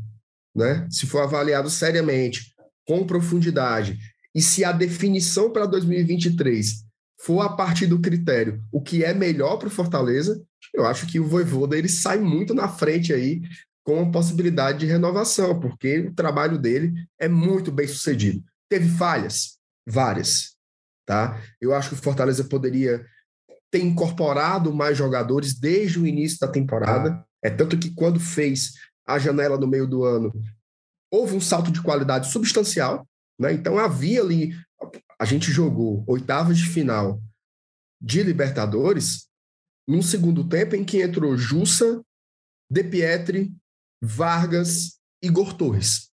né, 0.55 0.87
se 0.89 1.05
for 1.05 1.19
avaliado 1.19 1.69
seriamente, 1.69 2.53
com 2.87 3.05
profundidade, 3.05 3.97
e 4.33 4.41
se 4.41 4.63
a 4.63 4.71
definição 4.71 5.51
para 5.51 5.65
2023 5.65 6.85
for 7.19 7.41
a 7.41 7.49
partir 7.49 7.85
do 7.85 7.99
critério 7.99 8.63
o 8.71 8.81
que 8.81 9.03
é 9.03 9.13
melhor 9.13 9.57
para 9.57 9.67
o 9.67 9.71
Fortaleza, 9.71 10.41
eu 10.73 10.85
acho 10.85 11.05
que 11.05 11.19
o 11.19 11.27
Voivoda 11.27 11.77
ele 11.77 11.89
sai 11.89 12.19
muito 12.19 12.53
na 12.53 12.67
frente 12.67 13.13
aí 13.13 13.41
com 13.83 14.11
possibilidade 14.11 14.79
de 14.79 14.85
renovação, 14.85 15.59
porque 15.59 15.99
o 15.99 16.13
trabalho 16.13 16.57
dele 16.57 16.93
é 17.19 17.27
muito 17.27 17.71
bem 17.71 17.87
sucedido. 17.87 18.43
Teve 18.69 18.87
falhas? 18.87 19.57
Várias. 19.87 20.55
Tá? 21.05 21.41
Eu 21.59 21.73
acho 21.73 21.89
que 21.89 21.95
o 21.95 22.01
Fortaleza 22.01 22.43
poderia 22.43 23.05
ter 23.71 23.79
incorporado 23.79 24.73
mais 24.73 24.97
jogadores 24.97 25.57
desde 25.57 25.99
o 25.99 26.05
início 26.05 26.39
da 26.39 26.47
temporada. 26.47 27.25
É 27.43 27.49
tanto 27.49 27.77
que 27.77 27.93
quando 27.93 28.19
fez 28.19 28.73
a 29.07 29.17
janela 29.17 29.57
no 29.57 29.67
meio 29.67 29.87
do 29.87 30.03
ano, 30.03 30.31
houve 31.11 31.35
um 31.35 31.41
salto 31.41 31.71
de 31.71 31.81
qualidade 31.81 32.31
substancial. 32.31 33.07
Né? 33.39 33.53
Então 33.53 33.77
havia 33.79 34.21
ali. 34.21 34.55
A 35.19 35.25
gente 35.25 35.51
jogou 35.51 36.03
oitavas 36.07 36.57
de 36.57 36.65
final 36.65 37.21
de 38.01 38.23
Libertadores 38.23 39.27
num 39.87 40.01
segundo 40.01 40.47
tempo 40.47 40.75
em 40.75 40.83
que 40.83 41.01
entrou 41.01 41.37
Jussa, 41.37 42.01
De 42.69 42.83
Pietri, 42.83 43.53
Vargas, 44.01 44.97
Igor 45.21 45.53
Torres. 45.53 46.09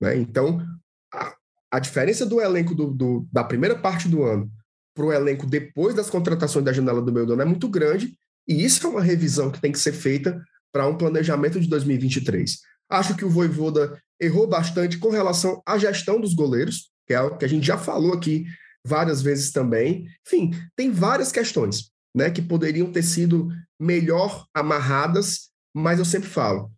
Né? 0.00 0.16
Então, 0.16 0.64
a, 1.12 1.34
a, 1.70 1.78
diferença 1.78 2.26
do 2.26 2.40
elenco 2.40 2.74
do, 2.74 2.92
do, 2.92 3.28
da 3.32 3.42
primeira 3.42 3.78
parte 3.78 4.08
do 4.08 4.22
ano 4.22 4.50
para 4.94 5.06
o 5.06 5.12
elenco 5.12 5.46
depois 5.46 5.94
das 5.94 6.10
contratações 6.10 6.64
da 6.64 6.72
janela 6.72 7.00
do 7.00 7.12
meio 7.12 7.24
do 7.24 7.40
é 7.40 7.44
muito 7.44 7.68
grande, 7.68 8.14
e 8.46 8.64
isso 8.64 8.86
é 8.86 8.90
uma 8.90 9.00
revisão 9.00 9.50
que 9.50 9.60
tem 9.60 9.72
que 9.72 9.78
ser 9.78 9.92
feita 9.92 10.42
para 10.72 10.86
um 10.86 10.96
planejamento 10.96 11.60
de 11.60 11.68
2023. 11.68 12.58
Acho 12.90 13.16
que 13.16 13.24
o 13.24 13.30
Voivoda 13.30 13.98
errou 14.20 14.46
bastante 14.46 14.98
com 14.98 15.08
relação 15.08 15.62
à 15.64 15.78
gestão 15.78 16.20
dos 16.20 16.34
goleiros, 16.34 16.90
que 17.06 17.14
é 17.14 17.16
algo 17.16 17.38
que 17.38 17.44
a 17.44 17.48
gente 17.48 17.66
já 17.66 17.78
falou 17.78 18.12
aqui 18.12 18.44
várias 18.84 19.22
vezes 19.22 19.50
também. 19.50 20.06
Enfim, 20.26 20.50
tem 20.76 20.90
várias 20.90 21.32
questões 21.32 21.90
né, 22.14 22.30
que 22.30 22.42
poderiam 22.42 22.90
ter 22.90 23.02
sido 23.02 23.48
melhor 23.80 24.46
amarradas, 24.54 25.50
mas 25.74 25.98
eu 25.98 26.04
sempre 26.04 26.28
falo, 26.28 26.70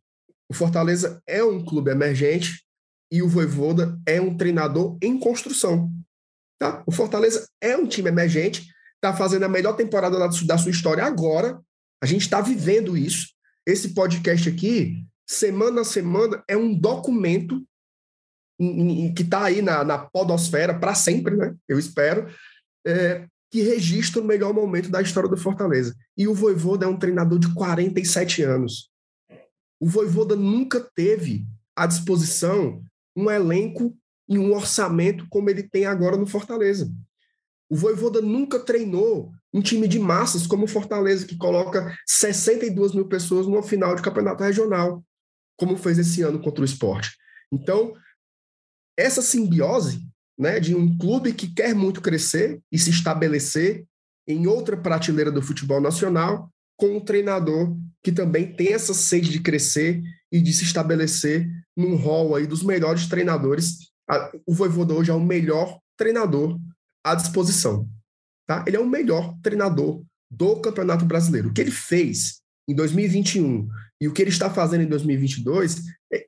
o 0.48 0.54
Fortaleza 0.54 1.22
é 1.26 1.42
um 1.42 1.64
clube 1.64 1.90
emergente 1.90 2.64
e 3.10 3.22
o 3.22 3.28
Voivoda 3.28 3.98
é 4.06 4.20
um 4.20 4.36
treinador 4.36 4.98
em 5.02 5.18
construção. 5.18 5.90
Tá? 6.58 6.82
O 6.86 6.92
Fortaleza 6.92 7.46
é 7.60 7.76
um 7.76 7.86
time 7.86 8.08
emergente, 8.08 8.68
está 8.96 9.14
fazendo 9.14 9.44
a 9.44 9.48
melhor 9.48 9.74
temporada 9.74 10.18
da 10.18 10.58
sua 10.58 10.70
história 10.70 11.04
agora. 11.04 11.60
A 12.02 12.06
gente 12.06 12.22
está 12.22 12.40
vivendo 12.40 12.96
isso. 12.96 13.28
Esse 13.66 13.94
podcast 13.94 14.48
aqui, 14.48 15.04
semana 15.26 15.82
a 15.82 15.84
semana, 15.84 16.42
é 16.48 16.56
um 16.56 16.74
documento 16.74 17.64
que 19.16 19.22
está 19.22 19.44
aí 19.44 19.60
na, 19.60 19.82
na 19.82 19.98
podosfera 19.98 20.78
para 20.78 20.94
sempre, 20.94 21.36
né? 21.36 21.54
Eu 21.68 21.78
espero, 21.78 22.28
é, 22.86 23.26
que 23.50 23.62
registra 23.62 24.20
o 24.20 24.24
melhor 24.24 24.52
momento 24.52 24.90
da 24.90 25.00
história 25.00 25.28
do 25.28 25.36
Fortaleza. 25.36 25.94
E 26.16 26.28
o 26.28 26.34
Voivoda 26.34 26.86
é 26.86 26.88
um 26.88 26.98
treinador 26.98 27.38
de 27.38 27.52
47 27.54 28.42
anos. 28.42 28.90
O 29.84 29.86
Voivoda 29.86 30.34
nunca 30.34 30.80
teve 30.80 31.44
à 31.76 31.84
disposição 31.84 32.82
um 33.14 33.30
elenco 33.30 33.94
e 34.26 34.38
um 34.38 34.54
orçamento 34.54 35.26
como 35.28 35.50
ele 35.50 35.62
tem 35.62 35.84
agora 35.84 36.16
no 36.16 36.26
Fortaleza. 36.26 36.90
O 37.68 37.76
Voivoda 37.76 38.22
nunca 38.22 38.58
treinou 38.58 39.30
um 39.52 39.60
time 39.60 39.86
de 39.86 39.98
massas 39.98 40.46
como 40.46 40.64
o 40.64 40.66
Fortaleza, 40.66 41.26
que 41.26 41.36
coloca 41.36 41.94
62 42.06 42.94
mil 42.94 43.06
pessoas 43.08 43.46
numa 43.46 43.62
final 43.62 43.94
de 43.94 44.00
campeonato 44.00 44.42
regional, 44.42 45.04
como 45.54 45.76
fez 45.76 45.98
esse 45.98 46.22
ano 46.22 46.40
contra 46.40 46.62
o 46.62 46.64
esporte. 46.64 47.10
Então, 47.52 47.92
essa 48.96 49.20
simbiose 49.20 50.00
né, 50.38 50.60
de 50.60 50.74
um 50.74 50.96
clube 50.96 51.34
que 51.34 51.52
quer 51.52 51.74
muito 51.74 52.00
crescer 52.00 52.58
e 52.72 52.78
se 52.78 52.88
estabelecer 52.88 53.84
em 54.26 54.46
outra 54.46 54.78
prateleira 54.78 55.30
do 55.30 55.42
futebol 55.42 55.78
nacional 55.78 56.50
com 56.76 56.96
um 56.96 57.00
treinador 57.00 57.76
que 58.02 58.12
também 58.12 58.54
tem 58.54 58.72
essa 58.72 58.92
sede 58.92 59.30
de 59.30 59.40
crescer 59.40 60.02
e 60.30 60.40
de 60.40 60.52
se 60.52 60.64
estabelecer 60.64 61.48
num 61.76 61.96
rol 61.96 62.34
aí 62.34 62.46
dos 62.46 62.62
melhores 62.62 63.06
treinadores. 63.06 63.90
O 64.46 64.54
Voivoda 64.54 64.94
hoje 64.94 65.10
é 65.10 65.14
o 65.14 65.20
melhor 65.20 65.78
treinador 65.96 66.58
à 67.04 67.14
disposição. 67.14 67.88
Tá? 68.46 68.64
Ele 68.66 68.76
é 68.76 68.80
o 68.80 68.86
melhor 68.86 69.34
treinador 69.42 70.02
do 70.30 70.60
Campeonato 70.60 71.04
Brasileiro. 71.04 71.48
O 71.48 71.52
que 71.52 71.60
ele 71.60 71.70
fez 71.70 72.40
em 72.68 72.74
2021 72.74 73.68
e 74.00 74.08
o 74.08 74.12
que 74.12 74.22
ele 74.22 74.30
está 74.30 74.50
fazendo 74.50 74.82
em 74.82 74.88
2022, 74.88 75.82
é, 76.12 76.26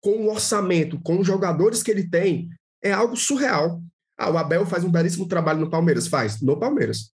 com 0.00 0.26
o 0.26 0.30
orçamento, 0.30 1.00
com 1.00 1.18
os 1.18 1.26
jogadores 1.26 1.82
que 1.82 1.90
ele 1.90 2.08
tem, 2.08 2.48
é 2.82 2.92
algo 2.92 3.16
surreal. 3.16 3.82
Ah, 4.18 4.30
o 4.30 4.38
Abel 4.38 4.64
faz 4.66 4.84
um 4.84 4.90
belíssimo 4.90 5.26
trabalho 5.26 5.60
no 5.60 5.70
Palmeiras. 5.70 6.06
Faz, 6.06 6.40
no 6.40 6.58
Palmeiras. 6.58 7.10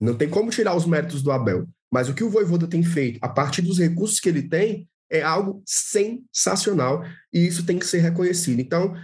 Não 0.00 0.16
tem 0.16 0.28
como 0.28 0.50
tirar 0.50 0.74
os 0.74 0.86
méritos 0.86 1.22
do 1.22 1.30
Abel. 1.30 1.68
Mas 1.92 2.08
o 2.08 2.14
que 2.14 2.24
o 2.24 2.30
Voivoda 2.30 2.66
tem 2.66 2.82
feito, 2.82 3.18
a 3.20 3.28
partir 3.28 3.60
dos 3.60 3.78
recursos 3.78 4.18
que 4.18 4.28
ele 4.28 4.48
tem, 4.48 4.88
é 5.10 5.20
algo 5.20 5.62
sensacional 5.66 7.04
e 7.30 7.46
isso 7.46 7.66
tem 7.66 7.78
que 7.78 7.86
ser 7.86 7.98
reconhecido. 7.98 8.60
Então, 8.60 8.96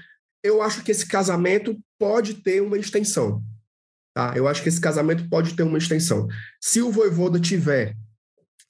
eu 0.43 0.63
acho 0.63 0.83
que 0.83 0.91
esse 0.91 1.07
casamento 1.07 1.79
pode 1.99 2.35
ter 2.35 2.63
uma 2.63 2.79
extensão. 2.79 3.45
Tá? 4.15 4.33
Eu 4.35 4.49
acho 4.49 4.63
que 4.63 4.71
esse 4.71 4.81
casamento 4.81 5.29
pode 5.29 5.55
ter 5.55 5.65
uma 5.65 5.77
extensão. 5.77 6.27
Se 6.59 6.81
o 6.81 6.91
Voivoda 6.91 7.39
tiver, 7.39 7.95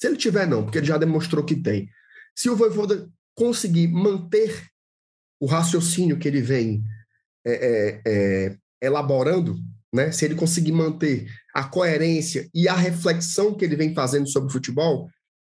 se 0.01 0.09
ele 0.09 0.17
tiver 0.17 0.49
não, 0.49 0.65
porque 0.65 0.79
ele 0.79 0.87
já 0.87 0.99
demonstrou 0.99 1.45
que 1.45 1.55
tem. 1.55 1.89
Se 2.35 2.51
o 2.51 2.57
Voivoda 2.57 3.09
conseguir 3.37 3.87
manter 3.87 4.67
o 5.41 5.47
raciocínio 5.47 6.19
que 6.19 6.27
ele 6.27 6.43
vem 6.43 6.83
é, 7.47 7.53
é, 7.53 8.03
é, 8.05 8.57
elaborando 8.83 9.57
né? 9.93 10.13
Se 10.13 10.25
ele 10.25 10.35
conseguir 10.35 10.73
manter 10.73 11.31
a 11.55 11.65
coerência 11.65 12.49
e 12.55 12.69
a 12.69 12.75
reflexão 12.75 13.55
que 13.55 13.65
ele 13.65 13.77
vem 13.77 13.95
fazendo 13.95 14.29
sobre 14.29 14.49
o 14.49 14.53
futebol, 14.53 15.09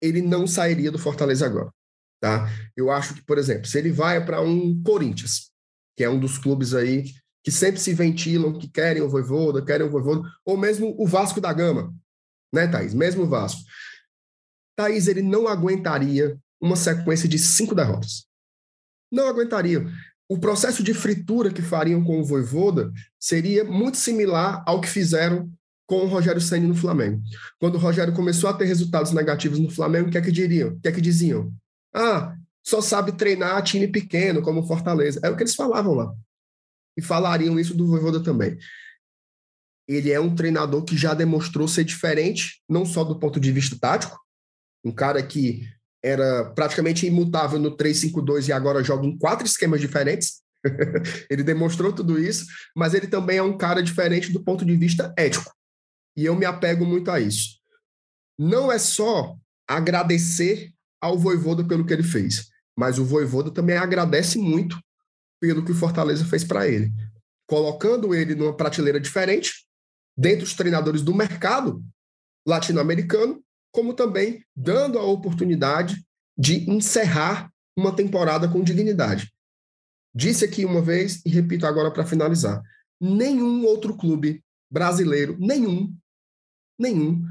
ele 0.00 0.22
não 0.22 0.46
sairia 0.46 0.90
do 0.90 0.98
Fortaleza 0.98 1.46
agora, 1.46 1.70
tá? 2.20 2.48
Eu 2.76 2.90
acho 2.90 3.14
que, 3.14 3.22
por 3.22 3.38
exemplo, 3.38 3.66
se 3.66 3.78
ele 3.78 3.90
vai 3.90 4.24
para 4.24 4.40
um 4.40 4.82
Corinthians, 4.82 5.50
que 5.96 6.04
é 6.04 6.08
um 6.08 6.18
dos 6.18 6.38
clubes 6.38 6.74
aí 6.74 7.04
que 7.42 7.50
sempre 7.50 7.80
se 7.80 7.94
ventilam, 7.94 8.58
que 8.58 8.68
querem 8.68 9.02
o 9.02 9.08
Voivoda, 9.08 9.64
querem 9.64 9.86
o 9.86 9.90
Voivoda, 9.90 10.28
ou 10.44 10.56
mesmo 10.56 10.94
o 10.98 11.06
Vasco 11.06 11.40
da 11.40 11.52
Gama, 11.52 11.94
né, 12.52 12.66
Thaís? 12.66 12.94
Mesmo 12.94 13.24
o 13.24 13.28
Vasco. 13.28 13.60
Thaís, 14.76 15.08
ele 15.08 15.22
não 15.22 15.48
aguentaria 15.48 16.38
uma 16.60 16.76
sequência 16.76 17.28
de 17.28 17.38
cinco 17.38 17.74
derrotas. 17.74 18.26
Não 19.10 19.26
aguentaria 19.26 19.86
o 20.30 20.38
processo 20.38 20.80
de 20.80 20.94
fritura 20.94 21.52
que 21.52 21.60
fariam 21.60 22.04
com 22.04 22.20
o 22.20 22.24
Voivoda 22.24 22.92
seria 23.18 23.64
muito 23.64 23.96
similar 23.96 24.62
ao 24.64 24.80
que 24.80 24.86
fizeram 24.88 25.52
com 25.88 26.04
o 26.04 26.06
Rogério 26.06 26.40
Ceni 26.40 26.68
no 26.68 26.74
Flamengo. 26.76 27.20
Quando 27.58 27.74
o 27.74 27.78
Rogério 27.78 28.14
começou 28.14 28.48
a 28.48 28.54
ter 28.54 28.64
resultados 28.64 29.10
negativos 29.10 29.58
no 29.58 29.68
Flamengo, 29.68 30.06
o 30.06 30.10
que 30.12 30.16
é 30.16 30.20
que 30.20 30.30
diriam? 30.30 30.68
O 30.68 30.80
que 30.80 30.86
é 30.86 30.92
que 30.92 31.00
diziam? 31.00 31.52
Ah, 31.92 32.36
só 32.62 32.80
sabe 32.80 33.10
treinar 33.10 33.60
time 33.64 33.88
pequeno, 33.88 34.40
como 34.40 34.62
Fortaleza. 34.62 35.18
É 35.24 35.28
o 35.28 35.36
que 35.36 35.42
eles 35.42 35.56
falavam 35.56 35.94
lá. 35.94 36.14
E 36.96 37.02
falariam 37.02 37.58
isso 37.58 37.74
do 37.74 37.88
Voivoda 37.88 38.22
também. 38.22 38.56
Ele 39.88 40.12
é 40.12 40.20
um 40.20 40.32
treinador 40.32 40.84
que 40.84 40.96
já 40.96 41.12
demonstrou 41.12 41.66
ser 41.66 41.82
diferente, 41.82 42.62
não 42.68 42.86
só 42.86 43.02
do 43.02 43.18
ponto 43.18 43.40
de 43.40 43.50
vista 43.50 43.76
tático, 43.76 44.16
um 44.84 44.92
cara 44.92 45.20
que 45.24 45.68
era 46.02 46.50
praticamente 46.52 47.06
imutável 47.06 47.58
no 47.58 47.76
3-5-2 47.76 48.48
e 48.48 48.52
agora 48.52 48.82
joga 48.82 49.06
em 49.06 49.16
quatro 49.16 49.46
esquemas 49.46 49.80
diferentes. 49.80 50.40
ele 51.30 51.42
demonstrou 51.42 51.92
tudo 51.92 52.18
isso, 52.18 52.46
mas 52.76 52.94
ele 52.94 53.06
também 53.06 53.38
é 53.38 53.42
um 53.42 53.56
cara 53.56 53.82
diferente 53.82 54.32
do 54.32 54.42
ponto 54.42 54.64
de 54.64 54.76
vista 54.76 55.12
ético. 55.16 55.50
E 56.16 56.24
eu 56.24 56.34
me 56.34 56.44
apego 56.44 56.84
muito 56.84 57.10
a 57.10 57.20
isso. 57.20 57.58
Não 58.38 58.70
é 58.70 58.78
só 58.78 59.36
agradecer 59.68 60.72
ao 61.00 61.18
Voivoda 61.18 61.64
pelo 61.64 61.86
que 61.86 61.92
ele 61.92 62.02
fez, 62.02 62.50
mas 62.76 62.98
o 62.98 63.04
Voivoda 63.04 63.50
também 63.50 63.76
agradece 63.76 64.38
muito 64.38 64.78
pelo 65.40 65.64
que 65.64 65.72
o 65.72 65.74
Fortaleza 65.74 66.24
fez 66.24 66.44
para 66.44 66.68
ele, 66.68 66.92
colocando 67.46 68.14
ele 68.14 68.34
numa 68.34 68.54
prateleira 68.54 69.00
diferente, 69.00 69.66
dentre 70.16 70.44
os 70.44 70.54
treinadores 70.54 71.02
do 71.02 71.14
mercado 71.14 71.82
latino-americano, 72.46 73.42
como 73.72 73.94
também 73.94 74.44
dando 74.54 74.98
a 74.98 75.02
oportunidade 75.02 76.04
de 76.36 76.68
encerrar 76.70 77.50
uma 77.76 77.94
temporada 77.94 78.48
com 78.48 78.62
dignidade. 78.62 79.32
Disse 80.14 80.44
aqui 80.44 80.64
uma 80.64 80.82
vez 80.82 81.20
e 81.24 81.30
repito 81.30 81.66
agora 81.66 81.90
para 81.90 82.06
finalizar: 82.06 82.60
nenhum 83.00 83.64
outro 83.64 83.96
clube 83.96 84.42
brasileiro, 84.70 85.36
nenhum, 85.38 85.94
nenhum, 86.78 87.22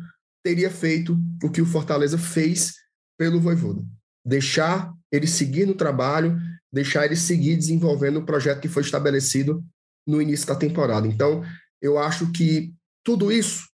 teria 0.44 0.70
feito 0.70 1.18
o 1.44 1.50
que 1.50 1.62
o 1.62 1.66
Fortaleza 1.66 2.18
fez 2.18 2.74
pelo 3.18 3.40
Voivoda. 3.40 3.84
Deixar 4.26 4.94
ele 5.12 5.28
seguir 5.28 5.66
no 5.66 5.74
trabalho, 5.74 6.38
deixar 6.72 7.06
ele 7.06 7.16
seguir 7.16 7.56
desenvolvendo 7.56 8.18
o 8.18 8.26
projeto 8.26 8.62
que 8.62 8.68
foi 8.68 8.84
estabelecido 8.84 9.64
no 10.08 10.22
início 10.22 10.48
da 10.48 10.56
temporada. 10.56 11.08
Então, 11.08 11.44
eu 11.82 11.98
acho 11.98 12.32
que 12.32 12.74
tudo 13.04 13.32
isso, 13.32 13.68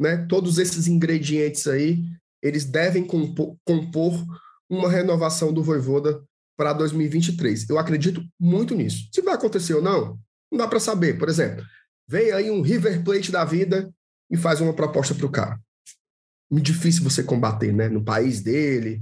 né, 0.00 0.26
todos 0.28 0.58
esses 0.58 0.86
ingredientes 0.86 1.66
aí, 1.66 2.04
eles 2.42 2.64
devem 2.64 3.04
compor, 3.04 3.56
compor 3.64 4.12
uma 4.68 4.90
renovação 4.90 5.52
do 5.52 5.62
Voivoda 5.62 6.22
para 6.56 6.72
2023. 6.72 7.68
Eu 7.68 7.78
acredito 7.78 8.22
muito 8.38 8.74
nisso. 8.74 9.08
Se 9.12 9.22
vai 9.22 9.34
acontecer 9.34 9.74
ou 9.74 9.82
não, 9.82 10.18
não 10.50 10.58
dá 10.58 10.68
para 10.68 10.80
saber. 10.80 11.18
Por 11.18 11.28
exemplo, 11.28 11.64
vem 12.08 12.32
aí 12.32 12.50
um 12.50 12.62
River 12.62 13.02
Plate 13.02 13.32
da 13.32 13.44
vida 13.44 13.92
e 14.30 14.36
faz 14.36 14.60
uma 14.60 14.74
proposta 14.74 15.14
para 15.14 15.26
o 15.26 15.30
cara. 15.30 15.58
Muito 16.50 16.66
difícil 16.66 17.02
você 17.02 17.22
combater, 17.22 17.72
né? 17.72 17.88
No 17.88 18.04
país 18.04 18.40
dele, 18.40 19.00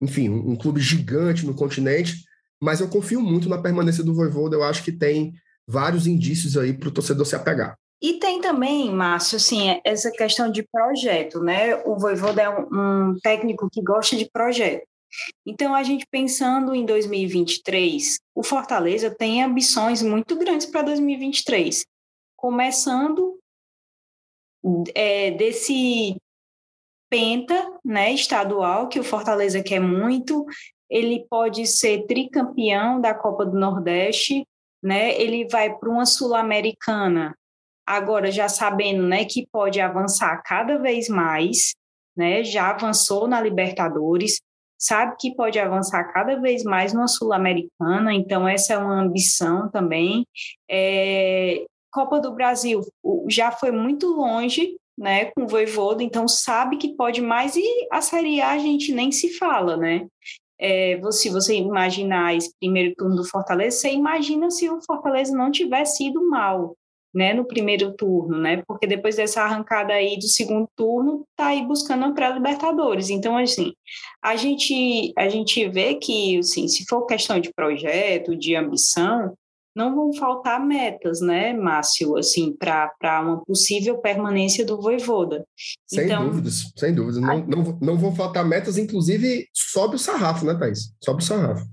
enfim, 0.00 0.28
um, 0.28 0.52
um 0.52 0.56
clube 0.56 0.80
gigante 0.80 1.44
no 1.44 1.54
continente. 1.54 2.24
Mas 2.62 2.80
eu 2.80 2.88
confio 2.88 3.20
muito 3.20 3.48
na 3.48 3.58
permanência 3.58 4.04
do 4.04 4.14
Voivoda. 4.14 4.56
Eu 4.56 4.62
acho 4.62 4.82
que 4.82 4.92
tem 4.92 5.34
vários 5.66 6.06
indícios 6.06 6.56
aí 6.56 6.72
para 6.72 6.88
o 6.88 6.92
torcedor 6.92 7.26
se 7.26 7.34
apegar. 7.34 7.76
E 8.04 8.18
tem 8.18 8.38
também, 8.38 8.90
Márcio, 8.90 9.36
assim, 9.36 9.80
essa 9.82 10.10
questão 10.10 10.52
de 10.52 10.62
projeto, 10.62 11.40
né? 11.40 11.74
O 11.86 11.96
Voivoda 11.98 12.42
é 12.42 12.50
um, 12.50 13.12
um 13.12 13.18
técnico 13.18 13.66
que 13.72 13.80
gosta 13.80 14.14
de 14.14 14.28
projeto. 14.30 14.86
Então, 15.46 15.74
a 15.74 15.82
gente 15.82 16.06
pensando 16.10 16.74
em 16.74 16.84
2023, 16.84 18.18
o 18.34 18.42
Fortaleza 18.42 19.10
tem 19.10 19.42
ambições 19.42 20.02
muito 20.02 20.36
grandes 20.36 20.66
para 20.66 20.82
2023, 20.82 21.86
começando 22.36 23.38
é, 24.94 25.30
desse 25.30 26.18
penta 27.08 27.72
né, 27.82 28.12
estadual, 28.12 28.86
que 28.90 29.00
o 29.00 29.04
Fortaleza 29.04 29.62
quer 29.62 29.80
muito, 29.80 30.44
ele 30.90 31.24
pode 31.30 31.66
ser 31.66 32.04
tricampeão 32.04 33.00
da 33.00 33.14
Copa 33.14 33.46
do 33.46 33.58
Nordeste, 33.58 34.46
né, 34.82 35.18
ele 35.18 35.48
vai 35.48 35.74
para 35.74 35.88
uma 35.88 36.04
Sul-Americana, 36.04 37.34
agora 37.86 38.30
já 38.30 38.48
sabendo 38.48 39.02
né, 39.02 39.24
que 39.24 39.46
pode 39.50 39.80
avançar 39.80 40.42
cada 40.44 40.78
vez 40.78 41.08
mais, 41.08 41.74
né, 42.16 42.44
já 42.44 42.70
avançou 42.70 43.26
na 43.26 43.40
Libertadores, 43.40 44.40
sabe 44.78 45.16
que 45.18 45.34
pode 45.34 45.58
avançar 45.58 46.04
cada 46.12 46.40
vez 46.40 46.62
mais 46.62 46.92
numa 46.92 47.08
Sul-Americana, 47.08 48.12
então 48.12 48.46
essa 48.46 48.74
é 48.74 48.78
uma 48.78 49.00
ambição 49.00 49.70
também. 49.70 50.26
É, 50.70 51.64
Copa 51.92 52.20
do 52.20 52.34
Brasil 52.34 52.80
já 53.28 53.50
foi 53.52 53.70
muito 53.70 54.08
longe, 54.08 54.76
né, 54.96 55.26
com 55.26 55.44
o 55.44 55.48
Voivoda, 55.48 56.02
então 56.02 56.28
sabe 56.28 56.76
que 56.76 56.94
pode 56.94 57.20
mais 57.20 57.56
e 57.56 57.64
a 57.90 58.00
Série 58.00 58.40
A 58.40 58.52
a 58.52 58.58
gente 58.58 58.92
nem 58.92 59.10
se 59.10 59.36
fala, 59.38 59.76
né? 59.76 60.06
É, 60.58 61.00
se 61.10 61.28
você 61.30 61.56
imaginar 61.56 62.36
esse 62.36 62.52
primeiro 62.60 62.94
turno 62.94 63.16
do 63.16 63.28
Fortaleza, 63.28 63.76
você 63.76 63.92
imagina 63.92 64.50
se 64.50 64.70
o 64.70 64.80
Fortaleza 64.82 65.36
não 65.36 65.50
tivesse 65.50 66.06
ido 66.06 66.28
mal, 66.30 66.76
né, 67.14 67.32
no 67.32 67.44
primeiro 67.46 67.92
turno, 67.92 68.38
né? 68.38 68.62
Porque 68.66 68.86
depois 68.86 69.16
dessa 69.16 69.42
arrancada 69.42 69.92
aí 69.92 70.18
do 70.18 70.26
segundo 70.26 70.68
turno, 70.76 71.24
tá 71.36 71.46
aí 71.46 71.64
buscando 71.64 72.04
a 72.04 72.12
pré-libertadores. 72.12 73.08
Então, 73.08 73.36
assim, 73.36 73.72
a 74.22 74.34
gente 74.34 75.12
a 75.16 75.28
gente 75.28 75.68
vê 75.68 75.94
que, 75.94 76.38
assim, 76.38 76.66
se 76.66 76.84
for 76.86 77.06
questão 77.06 77.38
de 77.38 77.52
projeto, 77.54 78.36
de 78.36 78.56
ambição, 78.56 79.32
não 79.76 79.94
vão 79.94 80.12
faltar 80.12 80.64
metas, 80.64 81.20
né, 81.20 81.52
Márcio, 81.52 82.16
assim, 82.16 82.52
para 82.52 83.20
uma 83.22 83.44
possível 83.44 83.98
permanência 83.98 84.64
do 84.64 84.80
Voivoda. 84.80 85.44
Sem 85.86 86.04
então, 86.04 86.28
dúvidas, 86.28 86.72
sem 86.76 86.94
dúvidas. 86.94 87.20
Não, 87.20 87.30
a... 87.30 87.46
não, 87.46 87.78
não 87.80 87.98
vão 87.98 88.14
faltar 88.14 88.44
metas, 88.44 88.78
inclusive 88.78 89.48
sobe 89.52 89.96
o 89.96 89.98
sarrafo, 89.98 90.44
né, 90.44 90.54
Thaís? 90.54 90.92
Sobe 91.02 91.22
o 91.22 91.26
sarrafo. 91.26 91.66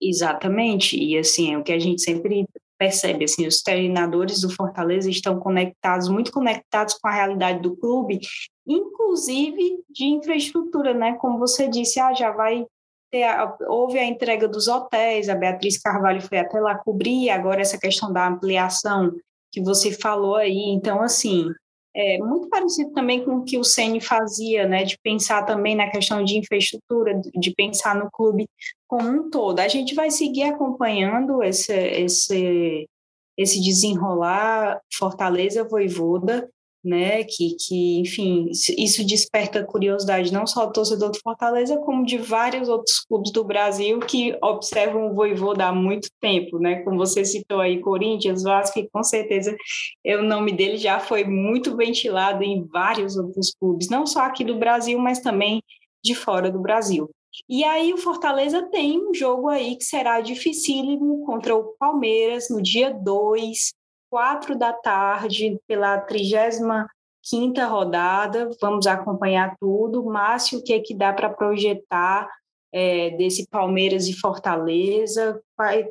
Exatamente, 0.00 0.98
e 0.98 1.16
assim, 1.16 1.54
é 1.54 1.58
o 1.58 1.62
que 1.62 1.72
a 1.72 1.78
gente 1.78 2.02
sempre 2.02 2.46
percebe, 2.78 3.24
assim, 3.24 3.46
os 3.46 3.62
treinadores 3.62 4.40
do 4.40 4.50
Fortaleza 4.50 5.10
estão 5.10 5.38
conectados, 5.38 6.08
muito 6.08 6.32
conectados 6.32 6.94
com 6.94 7.08
a 7.08 7.12
realidade 7.12 7.60
do 7.60 7.76
clube, 7.76 8.20
inclusive 8.66 9.82
de 9.88 10.04
infraestrutura, 10.04 10.92
né? 10.92 11.14
Como 11.14 11.38
você 11.38 11.68
disse, 11.68 11.98
ah, 12.00 12.12
já 12.12 12.30
vai 12.30 12.66
ter, 13.10 13.24
a, 13.24 13.56
houve 13.68 13.98
a 13.98 14.04
entrega 14.04 14.48
dos 14.48 14.68
hotéis, 14.68 15.28
a 15.28 15.34
Beatriz 15.34 15.78
Carvalho 15.78 16.20
foi 16.20 16.38
até 16.38 16.60
lá 16.60 16.76
cobrir, 16.76 17.30
agora 17.30 17.60
essa 17.60 17.78
questão 17.78 18.12
da 18.12 18.28
ampliação 18.28 19.12
que 19.52 19.62
você 19.62 19.92
falou 19.92 20.36
aí, 20.36 20.68
então, 20.68 21.00
assim, 21.00 21.48
é 21.96 22.18
muito 22.18 22.50
parecido 22.50 22.92
também 22.92 23.24
com 23.24 23.36
o 23.36 23.44
que 23.44 23.56
o 23.56 23.64
Ceni 23.64 24.02
fazia, 24.02 24.68
né, 24.68 24.84
de 24.84 24.98
pensar 25.02 25.44
também 25.46 25.74
na 25.74 25.90
questão 25.90 26.22
de 26.22 26.36
infraestrutura, 26.36 27.18
de 27.34 27.54
pensar 27.54 27.94
no 27.94 28.10
clube 28.10 28.46
como 28.86 29.08
um 29.08 29.30
todo. 29.30 29.60
A 29.60 29.68
gente 29.68 29.94
vai 29.94 30.10
seguir 30.10 30.42
acompanhando 30.42 31.42
esse, 31.42 31.72
esse, 31.72 32.86
esse 33.34 33.62
desenrolar 33.62 34.78
Fortaleza 34.92 35.64
Voivoda, 35.64 36.50
né, 36.84 37.24
que, 37.24 37.56
que, 37.58 38.00
enfim, 38.00 38.48
isso 38.50 39.04
desperta 39.04 39.64
curiosidade 39.64 40.32
não 40.32 40.46
só 40.46 40.66
do 40.66 40.72
torcedor 40.72 41.10
do 41.10 41.18
Fortaleza, 41.18 41.76
como 41.78 42.06
de 42.06 42.16
vários 42.16 42.68
outros 42.68 43.00
clubes 43.00 43.32
do 43.32 43.44
Brasil 43.44 43.98
que 44.00 44.36
observam 44.42 45.10
o 45.10 45.14
Voivoda 45.14 45.66
há 45.66 45.72
muito 45.72 46.08
tempo, 46.20 46.58
né, 46.58 46.82
como 46.82 46.98
você 46.98 47.24
citou 47.24 47.60
aí, 47.60 47.80
Corinthians, 47.80 48.42
Vasco, 48.42 48.74
que 48.74 48.88
com 48.88 49.02
certeza 49.02 49.56
o 50.04 50.22
nome 50.22 50.52
dele 50.52 50.76
já 50.76 51.00
foi 51.00 51.24
muito 51.24 51.76
ventilado 51.76 52.42
em 52.42 52.64
vários 52.66 53.16
outros 53.16 53.52
clubes, 53.58 53.88
não 53.88 54.06
só 54.06 54.20
aqui 54.20 54.44
do 54.44 54.58
Brasil, 54.58 54.98
mas 54.98 55.20
também 55.20 55.62
de 56.04 56.14
fora 56.14 56.50
do 56.50 56.60
Brasil. 56.60 57.10
E 57.48 57.64
aí 57.64 57.92
o 57.92 57.98
Fortaleza 57.98 58.62
tem 58.70 58.98
um 58.98 59.12
jogo 59.12 59.48
aí 59.48 59.76
que 59.76 59.84
será 59.84 60.20
dificílimo 60.20 61.24
contra 61.26 61.54
o 61.54 61.74
Palmeiras 61.78 62.48
no 62.48 62.62
dia 62.62 62.90
2, 62.90 63.74
quatro 64.10 64.58
da 64.58 64.72
tarde, 64.72 65.58
pela 65.66 65.98
35 65.98 66.86
quinta 67.28 67.66
rodada. 67.66 68.48
Vamos 68.60 68.86
acompanhar 68.86 69.56
tudo. 69.58 70.04
Márcio, 70.04 70.60
o 70.60 70.62
que 70.62 70.72
é 70.72 70.80
que 70.80 70.94
dá 70.94 71.12
para 71.12 71.28
projetar 71.28 72.28
é, 72.72 73.10
desse 73.10 73.46
Palmeiras 73.48 74.06
e 74.06 74.12
Fortaleza? 74.12 75.40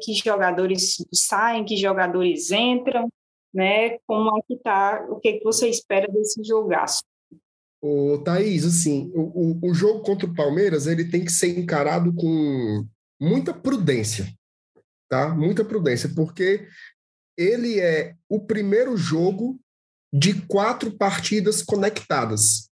Que 0.01 0.13
jogadores 0.13 0.95
saem, 1.13 1.65
que 1.65 1.75
jogadores 1.75 2.51
entram, 2.51 3.09
né? 3.53 3.97
Como 4.07 4.37
é 4.37 4.41
que 4.47 4.55
tá? 4.57 5.05
O 5.09 5.19
que, 5.19 5.29
é 5.29 5.33
que 5.37 5.43
você 5.43 5.67
espera 5.67 6.07
desse 6.07 6.43
jogaço? 6.43 7.03
O 7.81 8.17
Thaís, 8.23 8.65
assim, 8.65 9.11
o, 9.13 9.59
o 9.69 9.73
jogo 9.73 10.01
contra 10.01 10.27
o 10.27 10.33
Palmeiras 10.33 10.87
ele 10.87 11.05
tem 11.05 11.23
que 11.23 11.31
ser 11.31 11.59
encarado 11.59 12.11
com 12.15 12.83
muita 13.21 13.53
prudência, 13.53 14.25
tá? 15.07 15.29
Muita 15.35 15.63
prudência, 15.63 16.09
porque 16.15 16.67
ele 17.37 17.79
é 17.79 18.15
o 18.29 18.39
primeiro 18.39 18.95
jogo 18.95 19.59
de 20.13 20.41
quatro 20.47 20.91
partidas 20.91 21.61
conectadas, 21.61 22.69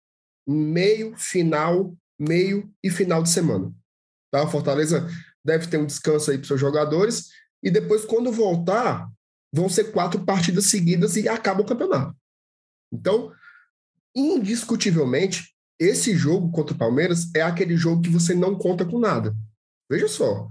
meio, 0.47 1.17
final, 1.17 1.95
meio 2.19 2.73
e 2.83 2.91
final 2.91 3.23
de 3.23 3.31
semana. 3.31 3.73
Tá? 4.33 4.47
Fortaleza 4.47 5.07
deve 5.45 5.67
ter 5.67 5.77
um 5.79 5.87
descanso 5.87 6.31
aí 6.31 6.39
para 6.39 6.47
seus 6.47 6.61
jogadores 6.61 7.29
e 7.63 7.71
depois, 7.71 8.05
quando 8.05 8.33
voltar, 8.33 9.11
vão 9.53 9.69
ser 9.69 9.93
quatro 9.93 10.25
partidas 10.25 10.67
seguidas 10.67 11.17
e 11.17 11.29
acaba 11.29 11.63
o 11.63 11.67
campeonato. 11.67 12.17
Então, 12.93 13.33
indiscutivelmente, 14.15 15.55
esse 15.79 16.17
jogo 16.17 16.51
contra 16.51 16.75
o 16.75 16.79
Palmeiras 16.79 17.31
é 17.35 17.43
aquele 17.43 17.77
jogo 17.77 18.03
que 18.03 18.09
você 18.09 18.35
não 18.35 18.57
conta 18.57 18.85
com 18.85 18.99
nada. 18.99 19.35
Veja 19.91 20.09
só, 20.09 20.49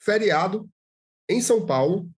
feriado 0.00 0.68
em 1.28 1.40
São 1.40 1.66
Paulo, 1.66 2.10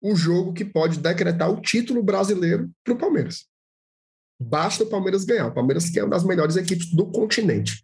o 0.00 0.14
jogo 0.14 0.52
que 0.52 0.64
pode 0.64 0.98
decretar 0.98 1.50
o 1.50 1.60
título 1.60 2.02
brasileiro 2.02 2.70
para 2.84 2.94
o 2.94 2.98
Palmeiras. 2.98 3.46
Basta 4.40 4.84
o 4.84 4.88
Palmeiras 4.88 5.24
ganhar. 5.24 5.48
O 5.48 5.54
Palmeiras 5.54 5.90
que 5.90 5.98
é 5.98 6.04
uma 6.04 6.10
das 6.10 6.24
melhores 6.24 6.56
equipes 6.56 6.90
do 6.92 7.10
continente. 7.10 7.82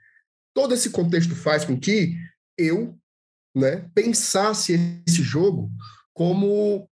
Todo 0.55 0.75
esse 0.75 0.91
contexto 0.91 1.35
faz 1.35 1.65
com 1.65 1.79
que 1.79 2.17
eu 2.57 2.97
né, 3.57 3.89
pensasse 3.95 5.03
esse 5.07 5.23
jogo 5.23 5.71
como 6.13 6.89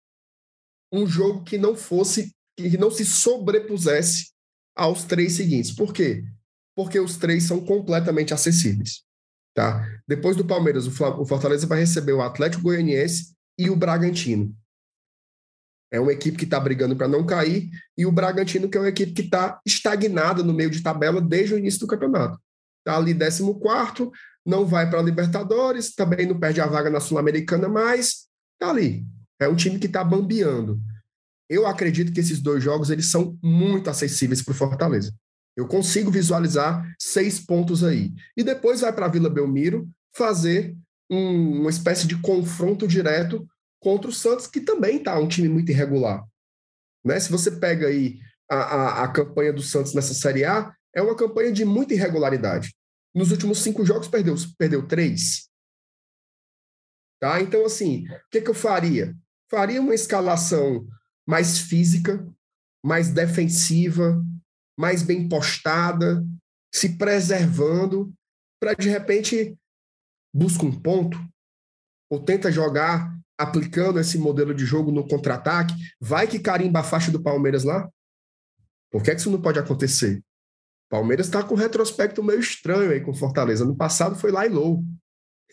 um 0.92 1.06
jogo 1.06 1.42
que 1.42 1.58
não 1.58 1.76
fosse, 1.76 2.32
que 2.56 2.78
não 2.78 2.90
se 2.90 3.04
sobrepusesse 3.04 4.32
aos 4.76 5.04
três 5.04 5.32
seguintes. 5.32 5.72
Por 5.72 5.92
quê? 5.92 6.24
Porque 6.76 7.00
os 7.00 7.16
três 7.16 7.42
são 7.44 7.64
completamente 7.64 8.32
acessíveis. 8.32 9.02
Tá? 9.54 9.84
Depois 10.06 10.36
do 10.36 10.46
Palmeiras, 10.46 10.86
o 10.86 11.26
Fortaleza 11.26 11.66
vai 11.66 11.80
receber 11.80 12.12
o 12.12 12.22
Atlético 12.22 12.62
Goianiense 12.62 13.34
e 13.58 13.68
o 13.68 13.74
Bragantino. 13.74 14.56
É 15.90 15.98
uma 15.98 16.12
equipe 16.12 16.36
que 16.36 16.44
está 16.44 16.60
brigando 16.60 16.94
para 16.94 17.08
não 17.08 17.24
cair, 17.24 17.70
e 17.96 18.04
o 18.04 18.12
Bragantino, 18.12 18.68
que 18.68 18.76
é 18.76 18.80
uma 18.80 18.88
equipe 18.88 19.12
que 19.12 19.22
está 19.22 19.60
estagnada 19.66 20.42
no 20.42 20.52
meio 20.52 20.70
de 20.70 20.82
tabela 20.82 21.20
desde 21.20 21.54
o 21.54 21.58
início 21.58 21.80
do 21.80 21.86
campeonato. 21.86 22.38
Está 22.80 22.98
ali 22.98 23.14
14, 23.14 24.10
não 24.44 24.66
vai 24.66 24.88
para 24.88 25.00
a 25.00 25.02
Libertadores, 25.02 25.94
também 25.94 26.26
não 26.26 26.38
perde 26.38 26.60
a 26.60 26.66
vaga 26.66 26.90
na 26.90 27.00
Sul-Americana, 27.00 27.68
mas 27.68 28.26
está 28.54 28.70
ali. 28.70 29.06
É 29.40 29.48
um 29.48 29.56
time 29.56 29.78
que 29.78 29.86
está 29.86 30.02
bambeando. 30.02 30.80
Eu 31.48 31.66
acredito 31.66 32.12
que 32.12 32.20
esses 32.20 32.40
dois 32.40 32.62
jogos 32.62 32.90
eles 32.90 33.10
são 33.10 33.38
muito 33.42 33.88
acessíveis 33.88 34.42
para 34.42 34.52
o 34.52 34.54
Fortaleza. 34.54 35.12
Eu 35.56 35.66
consigo 35.66 36.10
visualizar 36.10 36.86
seis 37.00 37.40
pontos 37.40 37.82
aí. 37.82 38.12
E 38.36 38.44
depois 38.44 38.80
vai 38.80 38.92
para 38.92 39.06
a 39.06 39.08
Vila 39.08 39.30
Belmiro 39.30 39.88
fazer 40.14 40.76
um, 41.10 41.60
uma 41.60 41.70
espécie 41.70 42.06
de 42.06 42.16
confronto 42.20 42.86
direto 42.86 43.46
contra 43.80 44.10
o 44.10 44.14
Santos, 44.14 44.46
que 44.46 44.60
também 44.60 44.96
está 44.96 45.18
um 45.18 45.28
time 45.28 45.48
muito 45.48 45.70
irregular. 45.70 46.26
Né? 47.04 47.18
Se 47.20 47.30
você 47.30 47.50
pega 47.50 47.86
aí 47.86 48.18
a, 48.50 48.56
a, 48.56 49.04
a, 49.04 49.08
campanha 49.08 49.52
do 49.52 49.62
Santos 49.62 49.94
nessa 49.94 50.14
Série 50.14 50.44
A, 50.44 50.74
é 50.94 51.02
uma 51.02 51.16
campanha 51.16 51.52
de 51.52 51.64
muita 51.64 51.94
irregularidade. 51.94 52.74
Nos 53.14 53.30
últimos 53.30 53.58
cinco 53.58 53.84
jogos, 53.84 54.08
perdeu, 54.08 54.34
perdeu 54.58 54.86
três. 54.86 55.48
Tá? 57.20 57.40
Então, 57.40 57.64
assim, 57.64 58.06
o 58.08 58.30
que, 58.30 58.40
que 58.40 58.50
eu 58.50 58.54
faria? 58.54 59.16
Faria 59.50 59.80
uma 59.80 59.94
escalação 59.94 60.86
mais 61.26 61.58
física, 61.58 62.26
mais 62.84 63.10
defensiva, 63.10 64.24
mais 64.78 65.02
bem 65.02 65.28
postada, 65.28 66.24
se 66.72 66.96
preservando, 66.96 68.12
para 68.60 68.74
de 68.74 68.88
repente 68.88 69.58
busca 70.34 70.64
um 70.64 70.80
ponto, 70.80 71.18
ou 72.10 72.22
tenta 72.22 72.52
jogar 72.52 73.17
aplicando 73.38 74.00
esse 74.00 74.18
modelo 74.18 74.52
de 74.52 74.66
jogo 74.66 74.90
no 74.90 75.06
contra-ataque, 75.06 75.74
vai 76.00 76.26
que 76.26 76.40
carimba 76.40 76.80
a 76.80 76.84
faixa 76.84 77.10
do 77.10 77.22
Palmeiras 77.22 77.62
lá? 77.62 77.88
Por 78.90 79.02
que, 79.02 79.10
é 79.10 79.14
que 79.14 79.20
isso 79.20 79.30
não 79.30 79.40
pode 79.40 79.58
acontecer? 79.58 80.22
Palmeiras 80.90 81.26
está 81.26 81.42
com 81.42 81.54
um 81.54 81.58
retrospecto 81.58 82.22
meio 82.22 82.40
estranho 82.40 82.90
aí 82.90 83.00
com 83.00 83.14
Fortaleza. 83.14 83.64
No 83.64 83.76
passado 83.76 84.16
foi 84.16 84.32
lá 84.32 84.46
e 84.46 84.48
low. 84.48 84.82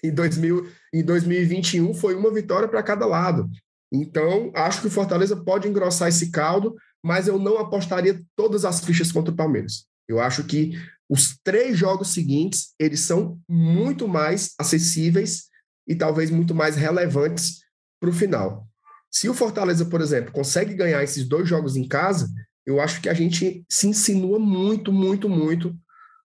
Em, 0.04 0.12
2000, 0.12 0.68
em 0.94 1.04
2021 1.04 1.94
foi 1.94 2.16
uma 2.16 2.34
vitória 2.34 2.68
para 2.68 2.82
cada 2.82 3.06
lado. 3.06 3.50
Então, 3.92 4.52
acho 4.56 4.82
que 4.82 4.88
o 4.88 4.92
Fortaleza 4.92 5.36
pode 5.36 5.68
engrossar 5.68 6.08
esse 6.08 6.32
caldo, 6.32 6.76
mas 7.04 7.28
eu 7.28 7.38
não 7.38 7.58
apostaria 7.58 8.22
todas 8.36 8.66
as 8.66 8.84
fichas 8.84 9.12
contra 9.12 9.34
o 9.34 9.36
Palmeiras. 9.36 9.86
Eu 10.08 10.20
acho 10.20 10.44
que 10.46 10.74
os 11.10 11.38
três 11.44 11.78
jogos 11.78 12.14
seguintes, 12.14 12.74
eles 12.80 13.02
são 13.02 13.40
muito 13.48 14.08
mais 14.08 14.54
acessíveis 14.58 15.50
e 15.88 15.96
talvez 15.96 16.32
muito 16.32 16.56
mais 16.56 16.76
relevantes 16.76 17.65
para 18.06 18.10
o 18.12 18.14
final. 18.14 18.68
Se 19.10 19.28
o 19.28 19.34
Fortaleza, 19.34 19.86
por 19.86 20.00
exemplo, 20.02 20.32
consegue 20.32 20.76
ganhar 20.76 21.04
esses 21.04 21.28
dois 21.28 21.48
jogos 21.50 21.76
em 21.76 21.88
casa, 21.88 22.32
eu 22.66 22.80
acho 22.80 23.02
que 23.02 23.10
a 23.10 23.14
gente 23.14 23.66
se 23.68 23.88
insinua 23.88 24.38
muito, 24.38 24.92
muito, 24.92 25.28
muito 25.28 25.76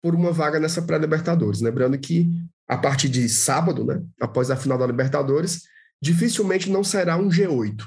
por 0.02 0.14
uma 0.14 0.32
vaga 0.32 0.58
nessa 0.58 0.82
pré-Libertadores. 0.82 1.60
Lembrando 1.60 1.98
que 1.98 2.28
a 2.68 2.76
partir 2.76 3.08
de 3.08 3.28
sábado, 3.28 3.84
né, 3.84 4.02
após 4.20 4.50
a 4.50 4.56
final 4.56 4.76
da 4.76 4.86
Libertadores, 4.86 5.62
dificilmente 6.00 6.68
não 6.68 6.84
será 6.84 7.16
um 7.16 7.28
G8. 7.28 7.86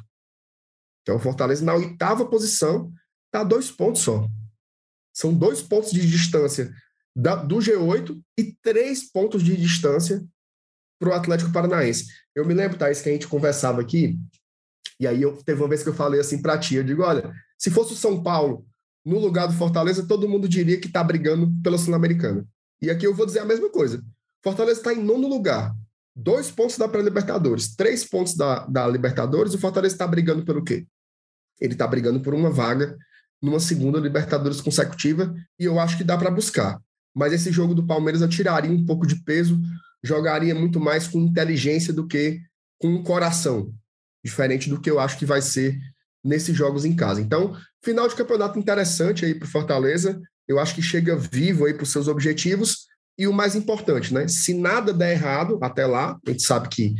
Então, 1.01 1.17
o 1.17 1.19
Fortaleza, 1.19 1.63
na 1.63 1.75
oitava 1.75 2.25
posição, 2.25 2.91
está 3.25 3.43
dois 3.43 3.69
pontos 3.69 4.01
só. 4.01 4.27
São 5.13 5.33
dois 5.33 5.61
pontos 5.61 5.91
de 5.91 6.09
distância 6.09 6.73
da, 7.15 7.35
do 7.35 7.57
G8 7.57 8.19
e 8.37 8.55
três 8.63 9.11
pontos 9.11 9.43
de 9.43 9.55
distância 9.55 10.25
para 10.99 11.09
o 11.09 11.13
Atlético 11.13 11.51
Paranaense. 11.51 12.05
Eu 12.35 12.45
me 12.45 12.53
lembro, 12.53 12.77
Thaís, 12.77 13.01
que 13.01 13.09
a 13.09 13.11
gente 13.11 13.27
conversava 13.27 13.81
aqui, 13.81 14.17
e 14.99 15.07
aí 15.07 15.21
eu, 15.21 15.37
teve 15.43 15.61
uma 15.61 15.67
vez 15.67 15.83
que 15.83 15.89
eu 15.89 15.93
falei 15.93 16.19
assim 16.19 16.41
para 16.41 16.57
ti, 16.57 16.75
eu 16.75 16.83
digo, 16.83 17.03
olha, 17.03 17.33
se 17.57 17.69
fosse 17.69 17.93
o 17.93 17.97
São 17.97 18.21
Paulo 18.21 18.65
no 19.05 19.19
lugar 19.19 19.47
do 19.47 19.53
Fortaleza, 19.53 20.07
todo 20.07 20.27
mundo 20.27 20.47
diria 20.47 20.79
que 20.79 20.87
está 20.87 21.03
brigando 21.03 21.53
pela 21.61 21.77
Sul-Americana. 21.77 22.45
E 22.81 22.89
aqui 22.89 23.05
eu 23.05 23.13
vou 23.13 23.25
dizer 23.25 23.39
a 23.39 23.45
mesma 23.45 23.69
coisa. 23.69 24.03
Fortaleza 24.43 24.79
está 24.79 24.93
em 24.93 25.03
nono 25.03 25.27
lugar. 25.27 25.75
Dois 26.15 26.49
pontos 26.49 26.77
da 26.77 26.87
pré-Libertadores, 26.87 27.75
três 27.75 28.05
pontos 28.05 28.35
da, 28.35 28.65
da 28.67 28.87
Libertadores, 28.87 29.53
o 29.53 29.57
Fortaleza 29.57 29.95
está 29.95 30.07
brigando 30.07 30.45
pelo 30.45 30.63
quê? 30.63 30.87
Ele 31.59 31.73
está 31.73 31.85
brigando 31.85 32.21
por 32.21 32.33
uma 32.33 32.49
vaga 32.49 32.97
numa 33.41 33.59
segunda 33.59 33.99
Libertadores 33.99 34.61
consecutiva, 34.61 35.35
e 35.59 35.65
eu 35.65 35.79
acho 35.79 35.97
que 35.97 36.03
dá 36.03 36.17
para 36.17 36.31
buscar. 36.31 36.79
Mas 37.13 37.33
esse 37.33 37.51
jogo 37.51 37.75
do 37.75 37.85
Palmeiras 37.85 38.21
eu 38.21 38.29
tiraria 38.29 38.71
um 38.71 38.85
pouco 38.85 39.05
de 39.05 39.21
peso, 39.23 39.59
jogaria 40.05 40.53
muito 40.53 40.79
mais 40.79 41.07
com 41.07 41.19
inteligência 41.19 41.91
do 41.91 42.07
que 42.07 42.41
com 42.79 43.03
coração, 43.03 43.73
diferente 44.23 44.69
do 44.69 44.79
que 44.79 44.89
eu 44.89 44.99
acho 44.99 45.17
que 45.17 45.25
vai 45.25 45.41
ser 45.41 45.77
nesses 46.23 46.55
jogos 46.55 46.85
em 46.85 46.95
casa. 46.95 47.21
Então, 47.21 47.55
final 47.83 48.07
de 48.07 48.15
campeonato 48.15 48.59
interessante 48.59 49.25
aí 49.25 49.33
para 49.33 49.45
o 49.45 49.49
Fortaleza, 49.49 50.21
eu 50.47 50.59
acho 50.59 50.75
que 50.75 50.81
chega 50.81 51.15
vivo 51.15 51.65
aí 51.65 51.73
para 51.73 51.83
os 51.83 51.91
seus 51.91 52.07
objetivos, 52.07 52.85
e 53.17 53.27
o 53.27 53.33
mais 53.33 53.55
importante, 53.55 54.13
né? 54.13 54.27
Se 54.27 54.53
nada 54.53 54.93
der 54.93 55.13
errado 55.13 55.57
até 55.61 55.85
lá, 55.85 56.19
a 56.25 56.31
gente 56.31 56.43
sabe 56.43 56.67
que 56.67 56.95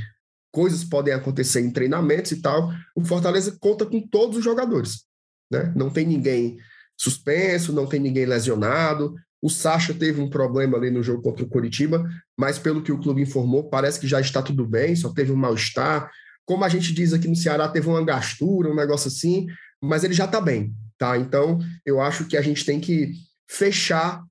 coisas 0.51 0.83
podem 0.83 1.13
acontecer 1.13 1.59
em 1.59 1.69
treinamentos 1.69 2.31
e 2.31 2.41
tal, 2.41 2.71
o 2.95 3.03
Fortaleza 3.03 3.57
conta 3.59 3.85
com 3.85 3.99
todos 4.07 4.37
os 4.37 4.43
jogadores, 4.43 5.03
né? 5.51 5.73
Não 5.75 5.89
tem 5.89 6.07
ninguém 6.07 6.57
suspenso, 6.97 7.73
não 7.73 7.85
tem 7.85 7.99
ninguém 7.99 8.25
lesionado, 8.25 9.15
o 9.41 9.49
Sacha 9.49 9.93
teve 9.93 10.21
um 10.21 10.29
problema 10.29 10.77
ali 10.77 10.89
no 10.89 11.03
jogo 11.03 11.21
contra 11.21 11.43
o 11.43 11.49
Curitiba, 11.49 12.07
mas 12.37 12.57
pelo 12.57 12.81
que 12.81 12.91
o 12.91 12.99
clube 12.99 13.21
informou, 13.21 13.69
parece 13.69 13.99
que 13.99 14.07
já 14.07 14.19
está 14.19 14.41
tudo 14.41 14.65
bem, 14.65 14.95
só 14.95 15.13
teve 15.13 15.31
um 15.31 15.35
mal-estar. 15.35 16.09
Como 16.45 16.63
a 16.63 16.69
gente 16.69 16.93
diz 16.93 17.13
aqui 17.13 17.27
no 17.27 17.35
Ceará, 17.35 17.67
teve 17.67 17.87
uma 17.87 18.03
gastura, 18.03 18.69
um 18.69 18.75
negócio 18.75 19.07
assim, 19.07 19.47
mas 19.81 20.03
ele 20.03 20.13
já 20.13 20.25
está 20.25 20.41
bem, 20.41 20.73
tá? 20.97 21.17
Então, 21.17 21.59
eu 21.85 22.01
acho 22.01 22.25
que 22.25 22.37
a 22.37 22.41
gente 22.41 22.65
tem 22.65 22.79
que 22.79 23.13
fechar 23.47 24.23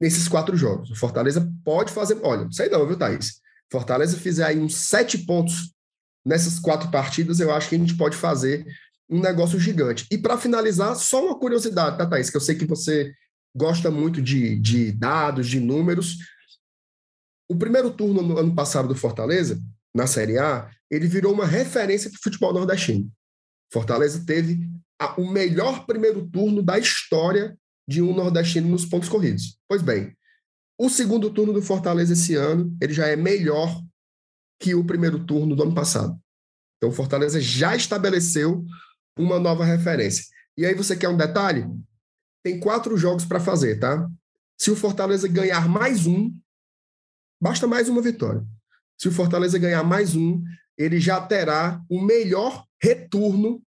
nesses 0.00 0.28
quatro 0.28 0.56
jogos. 0.56 0.90
O 0.90 0.96
Fortaleza 0.96 1.50
pode 1.64 1.92
fazer. 1.92 2.18
Olha, 2.22 2.44
não 2.44 2.52
sei 2.52 2.68
não, 2.68 2.86
viu, 2.86 2.96
Thaís? 2.96 3.40
Fortaleza 3.70 4.16
fizer 4.16 4.44
aí 4.44 4.58
uns 4.58 4.76
sete 4.76 5.18
pontos 5.18 5.74
nessas 6.24 6.58
quatro 6.58 6.90
partidas, 6.90 7.40
eu 7.40 7.52
acho 7.52 7.68
que 7.68 7.74
a 7.74 7.78
gente 7.78 7.96
pode 7.96 8.16
fazer 8.16 8.64
um 9.10 9.20
negócio 9.20 9.60
gigante. 9.60 10.06
E 10.10 10.16
para 10.16 10.38
finalizar, 10.38 10.96
só 10.96 11.24
uma 11.24 11.38
curiosidade, 11.38 11.98
tá, 11.98 12.06
Thaís? 12.06 12.30
Que 12.30 12.36
eu 12.36 12.40
sei 12.40 12.54
que 12.54 12.64
você 12.64 13.12
gosta 13.54 13.90
muito 13.90 14.20
de, 14.20 14.58
de 14.58 14.92
dados, 14.92 15.48
de 15.48 15.60
números. 15.60 16.18
O 17.48 17.56
primeiro 17.56 17.90
turno 17.90 18.22
no 18.22 18.38
ano 18.38 18.54
passado 18.54 18.88
do 18.88 18.96
Fortaleza, 18.96 19.62
na 19.94 20.06
Série 20.06 20.38
A, 20.38 20.70
ele 20.90 21.06
virou 21.06 21.32
uma 21.32 21.46
referência 21.46 22.10
para 22.10 22.18
o 22.18 22.22
futebol 22.22 22.52
nordestino. 22.52 23.10
Fortaleza 23.72 24.24
teve 24.26 24.68
a, 25.00 25.20
o 25.20 25.30
melhor 25.30 25.86
primeiro 25.86 26.26
turno 26.28 26.62
da 26.62 26.78
história 26.78 27.56
de 27.86 28.00
um 28.02 28.14
nordestino 28.14 28.68
nos 28.68 28.84
pontos 28.84 29.08
corridos. 29.08 29.58
Pois 29.68 29.82
bem, 29.82 30.16
o 30.78 30.88
segundo 30.88 31.30
turno 31.30 31.52
do 31.52 31.62
Fortaleza 31.62 32.14
esse 32.14 32.34
ano, 32.34 32.76
ele 32.80 32.92
já 32.92 33.06
é 33.06 33.16
melhor 33.16 33.80
que 34.60 34.74
o 34.74 34.84
primeiro 34.84 35.24
turno 35.24 35.54
do 35.54 35.62
ano 35.62 35.74
passado. 35.74 36.18
Então, 36.76 36.90
o 36.90 36.92
Fortaleza 36.92 37.40
já 37.40 37.76
estabeleceu 37.76 38.64
uma 39.18 39.38
nova 39.38 39.64
referência. 39.64 40.24
E 40.56 40.64
aí 40.64 40.74
você 40.74 40.96
quer 40.96 41.08
um 41.08 41.16
detalhe? 41.16 41.64
Tem 42.44 42.60
quatro 42.60 42.96
jogos 42.96 43.24
para 43.24 43.40
fazer, 43.40 43.80
tá? 43.80 44.06
Se 44.56 44.70
o 44.70 44.76
Fortaleza 44.76 45.26
ganhar 45.26 45.66
mais 45.66 46.06
um, 46.06 46.32
basta 47.40 47.66
mais 47.66 47.88
uma 47.88 48.02
vitória. 48.02 48.44
Se 49.00 49.08
o 49.08 49.12
Fortaleza 49.12 49.58
ganhar 49.58 49.82
mais 49.82 50.14
um, 50.14 50.44
ele 50.76 51.00
já 51.00 51.20
terá 51.20 51.82
o 51.88 52.00
melhor 52.00 52.64
retorno 52.80 53.62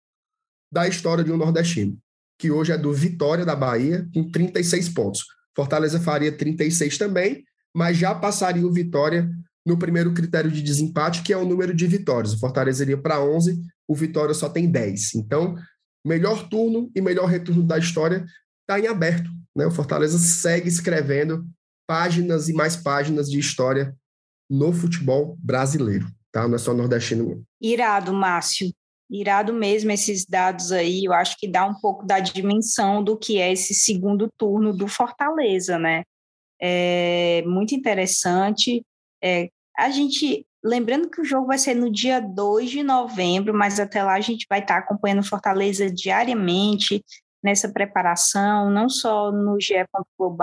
da 0.71 0.87
história 0.87 1.25
de 1.25 1.33
um 1.33 1.37
nordestino, 1.37 1.99
que 2.39 2.51
hoje 2.51 2.71
é 2.71 2.79
do 2.79 2.93
Vitória 2.93 3.45
da 3.45 3.57
Bahia, 3.57 4.07
com 4.13 4.31
36 4.31 4.91
pontos. 4.91 5.25
Fortaleza 5.55 5.99
faria 5.99 6.31
36 6.31 6.99
também, 6.99 7.45
mas 7.75 7.97
já 7.97 8.15
passaria 8.15 8.67
o 8.67 8.73
Vitória 8.73 9.29
no 9.65 9.79
primeiro 9.79 10.13
critério 10.13 10.51
de 10.51 10.63
desempate, 10.63 11.23
que 11.23 11.33
é 11.33 11.37
o 11.37 11.47
número 11.47 11.75
de 11.75 11.87
vitórias. 11.87 12.35
O 12.35 12.39
Fortaleza 12.39 12.83
iria 12.85 12.99
para 12.99 13.21
11, 13.21 13.61
o 13.89 13.95
Vitória 13.95 14.35
só 14.35 14.49
tem 14.49 14.71
10. 14.71 15.15
Então, 15.15 15.57
melhor 16.05 16.49
turno 16.49 16.91
e 16.95 17.01
melhor 17.01 17.27
retorno 17.27 17.63
da 17.63 17.79
história 17.79 18.25
está 18.67 18.81
em 18.81 18.89
aberto. 18.89 19.31
Né? 19.57 19.65
O 19.65 19.71
Fortaleza 19.71 20.19
segue 20.19 20.69
escrevendo 20.69 21.47
páginas 21.87 22.49
e 22.49 22.53
mais 22.53 22.77
páginas 22.77 23.31
de 23.31 23.39
história 23.39 23.97
no 24.51 24.73
futebol 24.73 25.37
brasileiro. 25.39 26.07
tá? 26.33 26.47
Não 26.47 26.57
é 26.57 26.59
só 26.59 26.75
nordestino. 26.75 27.45
Irado, 27.61 28.13
Márcio. 28.13 28.73
Irado 29.09 29.53
mesmo 29.53 29.93
esses 29.93 30.27
dados 30.27 30.73
aí, 30.73 31.05
eu 31.05 31.13
acho 31.13 31.37
que 31.39 31.47
dá 31.47 31.65
um 31.65 31.75
pouco 31.75 32.05
da 32.05 32.19
dimensão 32.19 33.03
do 33.05 33.17
que 33.17 33.39
é 33.39 33.53
esse 33.53 33.73
segundo 33.73 34.29
turno 34.37 34.77
do 34.77 34.89
Fortaleza, 34.89 35.79
né? 35.79 36.03
É 36.61 37.43
muito 37.47 37.73
interessante. 37.73 38.85
É, 39.23 39.49
a 39.79 39.91
gente, 39.91 40.45
lembrando 40.65 41.09
que 41.09 41.21
o 41.21 41.25
jogo 41.25 41.47
vai 41.47 41.59
ser 41.59 41.75
no 41.75 41.91
dia 41.91 42.19
2 42.19 42.69
de 42.69 42.83
novembro, 42.83 43.55
mas 43.55 43.79
até 43.79 44.03
lá 44.03 44.15
a 44.15 44.21
gente 44.21 44.45
vai 44.51 44.59
estar 44.59 44.79
acompanhando 44.79 45.23
Fortaleza 45.23 45.89
diariamente 45.89 47.05
nessa 47.43 47.69
preparação, 47.69 48.71
não 48.71 48.89
só 48.89 49.31
no 49.31 49.61
GE. 49.61 49.75
Globo 50.19 50.37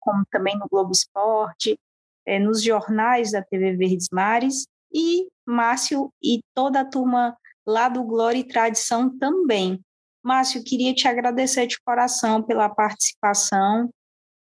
como 0.00 0.24
também 0.30 0.58
no 0.58 0.68
Globo 0.68 0.92
Esporte, 0.92 1.78
é, 2.26 2.38
nos 2.38 2.62
jornais 2.62 3.32
da 3.32 3.42
TV 3.42 3.76
Verdes 3.76 4.08
Mares, 4.12 4.66
e 4.92 5.28
Márcio 5.46 6.10
e 6.22 6.40
toda 6.54 6.80
a 6.80 6.84
turma 6.84 7.36
lá 7.66 7.88
do 7.88 8.02
Glória 8.02 8.38
e 8.38 8.46
Tradição 8.46 9.16
também. 9.18 9.80
Márcio, 10.24 10.64
queria 10.64 10.94
te 10.94 11.06
agradecer 11.06 11.66
de 11.66 11.78
coração 11.84 12.42
pela 12.42 12.68
participação. 12.68 13.90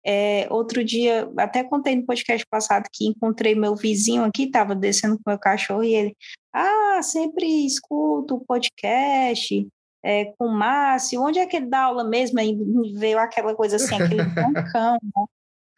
É, 0.05 0.47
outro 0.51 0.83
dia, 0.83 1.31
até 1.37 1.63
contei 1.63 1.95
no 1.95 2.05
podcast 2.05 2.45
passado 2.49 2.87
que 2.91 3.07
encontrei 3.07 3.55
meu 3.55 3.75
vizinho 3.75 4.23
aqui, 4.23 4.43
estava 4.43 4.75
descendo 4.75 5.15
com 5.15 5.29
meu 5.29 5.39
cachorro 5.39 5.83
e 5.83 5.93
ele, 5.93 6.17
ah, 6.53 7.01
sempre 7.03 7.65
escuto 7.65 8.35
o 8.35 8.45
podcast 8.45 9.67
é, 10.03 10.25
com 10.37 10.45
o 10.45 10.51
Márcio, 10.51 11.21
onde 11.21 11.39
é 11.39 11.45
que 11.45 11.57
ele 11.57 11.67
dá 11.67 11.83
aula 11.83 12.03
mesmo? 12.03 12.39
Aí 12.39 12.57
veio 12.95 13.19
aquela 13.19 13.55
coisa 13.55 13.75
assim, 13.75 13.95
aquele 13.95 14.23
cão, 14.71 14.93
né? 14.93 15.25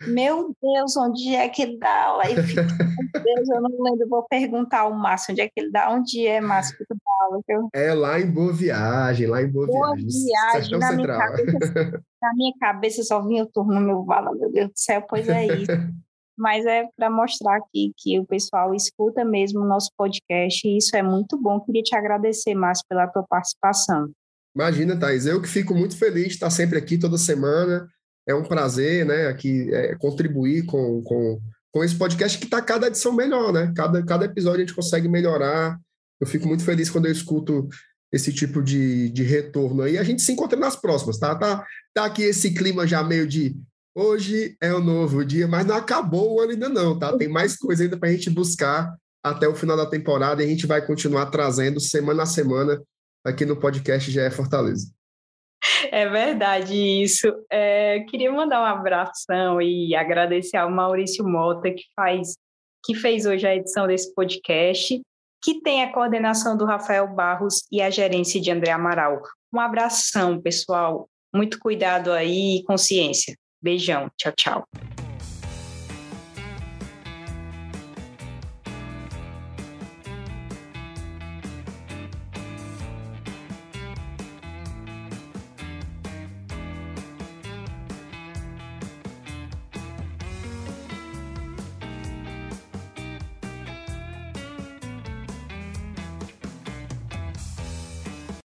Meu 0.07 0.53
Deus, 0.61 0.97
onde 0.97 1.33
é 1.33 1.47
que 1.47 1.61
ele 1.61 1.77
dá 1.77 2.05
aula? 2.05 2.23
Aí 2.25 2.35
fico, 2.43 2.61
meu 2.61 3.23
Deus, 3.23 3.49
eu 3.49 3.61
não 3.61 3.83
lembro, 3.83 4.07
vou 4.09 4.23
perguntar 4.23 4.81
ao 4.81 4.93
Márcio 4.93 5.31
onde 5.31 5.41
é 5.41 5.47
que 5.47 5.53
ele 5.55 5.71
dá, 5.71 5.89
onde 5.89 6.27
é, 6.27 6.41
Márcio, 6.41 6.77
que 6.77 6.85
tu 6.85 6.95
dá 6.95 7.25
aula? 7.25 7.41
Eu... 7.47 7.69
É 7.73 7.93
lá 7.93 8.19
em 8.19 8.29
Boa 8.29 8.51
Viagem, 8.51 9.27
lá 9.27 9.41
em 9.41 9.49
Boa, 9.49 9.67
Boa 9.67 9.95
Viagem. 9.95 10.09
Viagem 10.25 10.79
na, 10.79 10.91
minha 10.91 11.07
cabeça, 11.07 12.03
na 12.21 12.33
minha 12.33 12.53
cabeça 12.59 13.03
só 13.03 13.21
vinha 13.21 13.43
o 13.43 13.47
turno 13.47 13.75
no 13.75 13.81
meu 13.81 14.03
vala, 14.03 14.33
meu 14.33 14.51
Deus 14.51 14.69
do 14.69 14.77
céu, 14.77 15.01
pois 15.07 15.27
é 15.29 15.45
isso. 15.45 15.71
Mas 16.37 16.65
é 16.65 16.87
para 16.95 17.09
mostrar 17.09 17.57
aqui 17.57 17.91
que 17.97 18.19
o 18.19 18.25
pessoal 18.25 18.73
escuta 18.73 19.23
mesmo 19.23 19.61
o 19.61 19.67
nosso 19.67 19.89
podcast 19.97 20.67
e 20.67 20.77
isso 20.77 20.95
é 20.95 21.03
muito 21.03 21.39
bom. 21.39 21.59
Queria 21.59 21.83
te 21.83 21.95
agradecer, 21.95 22.55
Márcio, 22.55 22.85
pela 22.89 23.07
tua 23.07 23.23
participação. 23.23 24.11
Imagina, 24.55 24.97
Thais, 24.99 25.25
eu 25.25 25.41
que 25.41 25.47
fico 25.47 25.73
muito 25.73 25.97
feliz 25.97 26.27
de 26.27 26.33
estar 26.33 26.49
sempre 26.49 26.77
aqui 26.77 26.97
toda 26.97 27.17
semana 27.17 27.87
é 28.27 28.33
um 28.33 28.43
prazer, 28.43 29.05
né, 29.05 29.27
aqui 29.27 29.73
é, 29.73 29.95
contribuir 29.95 30.65
com, 30.65 31.01
com, 31.03 31.39
com 31.71 31.83
esse 31.83 31.95
podcast 31.95 32.37
que 32.37 32.45
está 32.45 32.61
cada 32.61 32.87
edição 32.87 33.11
melhor, 33.11 33.51
né? 33.51 33.71
Cada, 33.75 34.03
cada 34.03 34.25
episódio 34.25 34.59
a 34.59 34.65
gente 34.65 34.75
consegue 34.75 35.09
melhorar. 35.09 35.77
Eu 36.19 36.27
fico 36.27 36.47
muito 36.47 36.63
feliz 36.63 36.89
quando 36.89 37.05
eu 37.05 37.11
escuto 37.11 37.67
esse 38.11 38.31
tipo 38.31 38.61
de, 38.61 39.09
de 39.09 39.23
retorno 39.23 39.81
aí. 39.81 39.97
A 39.97 40.03
gente 40.03 40.21
se 40.21 40.31
encontra 40.31 40.57
nas 40.57 40.75
próximas, 40.75 41.17
tá? 41.17 41.35
Tá, 41.35 41.65
tá 41.93 42.05
aqui 42.05 42.23
esse 42.23 42.53
clima 42.53 42.87
já 42.87 43.03
meio 43.03 43.27
de 43.27 43.55
hoje 43.95 44.57
é 44.61 44.73
o 44.73 44.81
novo 44.81 45.23
dia, 45.23 45.47
mas 45.47 45.65
não 45.65 45.75
acabou 45.75 46.35
o 46.35 46.39
ano 46.39 46.51
ainda 46.51 46.69
não, 46.69 46.97
tá? 46.97 47.15
Tem 47.17 47.27
mais 47.27 47.55
coisa 47.55 47.83
ainda 47.83 47.97
para 47.97 48.09
a 48.09 48.11
gente 48.11 48.29
buscar 48.29 48.95
até 49.23 49.47
o 49.47 49.55
final 49.55 49.77
da 49.77 49.85
temporada 49.85 50.41
e 50.41 50.45
a 50.45 50.49
gente 50.49 50.67
vai 50.67 50.85
continuar 50.85 51.27
trazendo 51.27 51.79
semana 51.79 52.23
a 52.23 52.25
semana 52.25 52.81
aqui 53.25 53.45
no 53.45 53.59
podcast 53.59 54.11
GE 54.11 54.31
Fortaleza. 54.31 54.91
É 55.91 56.07
verdade 56.09 56.75
isso. 56.75 57.27
É, 57.49 58.01
queria 58.09 58.31
mandar 58.31 58.61
um 58.61 58.65
abração 58.65 59.61
e 59.61 59.95
agradecer 59.95 60.57
ao 60.57 60.69
Maurício 60.69 61.25
Mota, 61.25 61.71
que 61.71 61.83
faz, 61.95 62.35
que 62.83 62.93
fez 62.95 63.25
hoje 63.25 63.47
a 63.47 63.55
edição 63.55 63.87
desse 63.87 64.13
podcast, 64.13 65.01
que 65.41 65.61
tem 65.61 65.83
a 65.83 65.91
coordenação 65.91 66.57
do 66.57 66.65
Rafael 66.65 67.07
Barros 67.07 67.65
e 67.71 67.81
a 67.81 67.89
gerência 67.89 68.41
de 68.41 68.51
André 68.51 68.71
Amaral. 68.71 69.21
Um 69.53 69.59
abração, 69.59 70.41
pessoal. 70.41 71.07
Muito 71.33 71.59
cuidado 71.59 72.11
aí 72.11 72.57
e 72.57 72.63
consciência. 72.63 73.35
Beijão, 73.63 74.11
tchau, 74.17 74.33
tchau. 74.35 74.67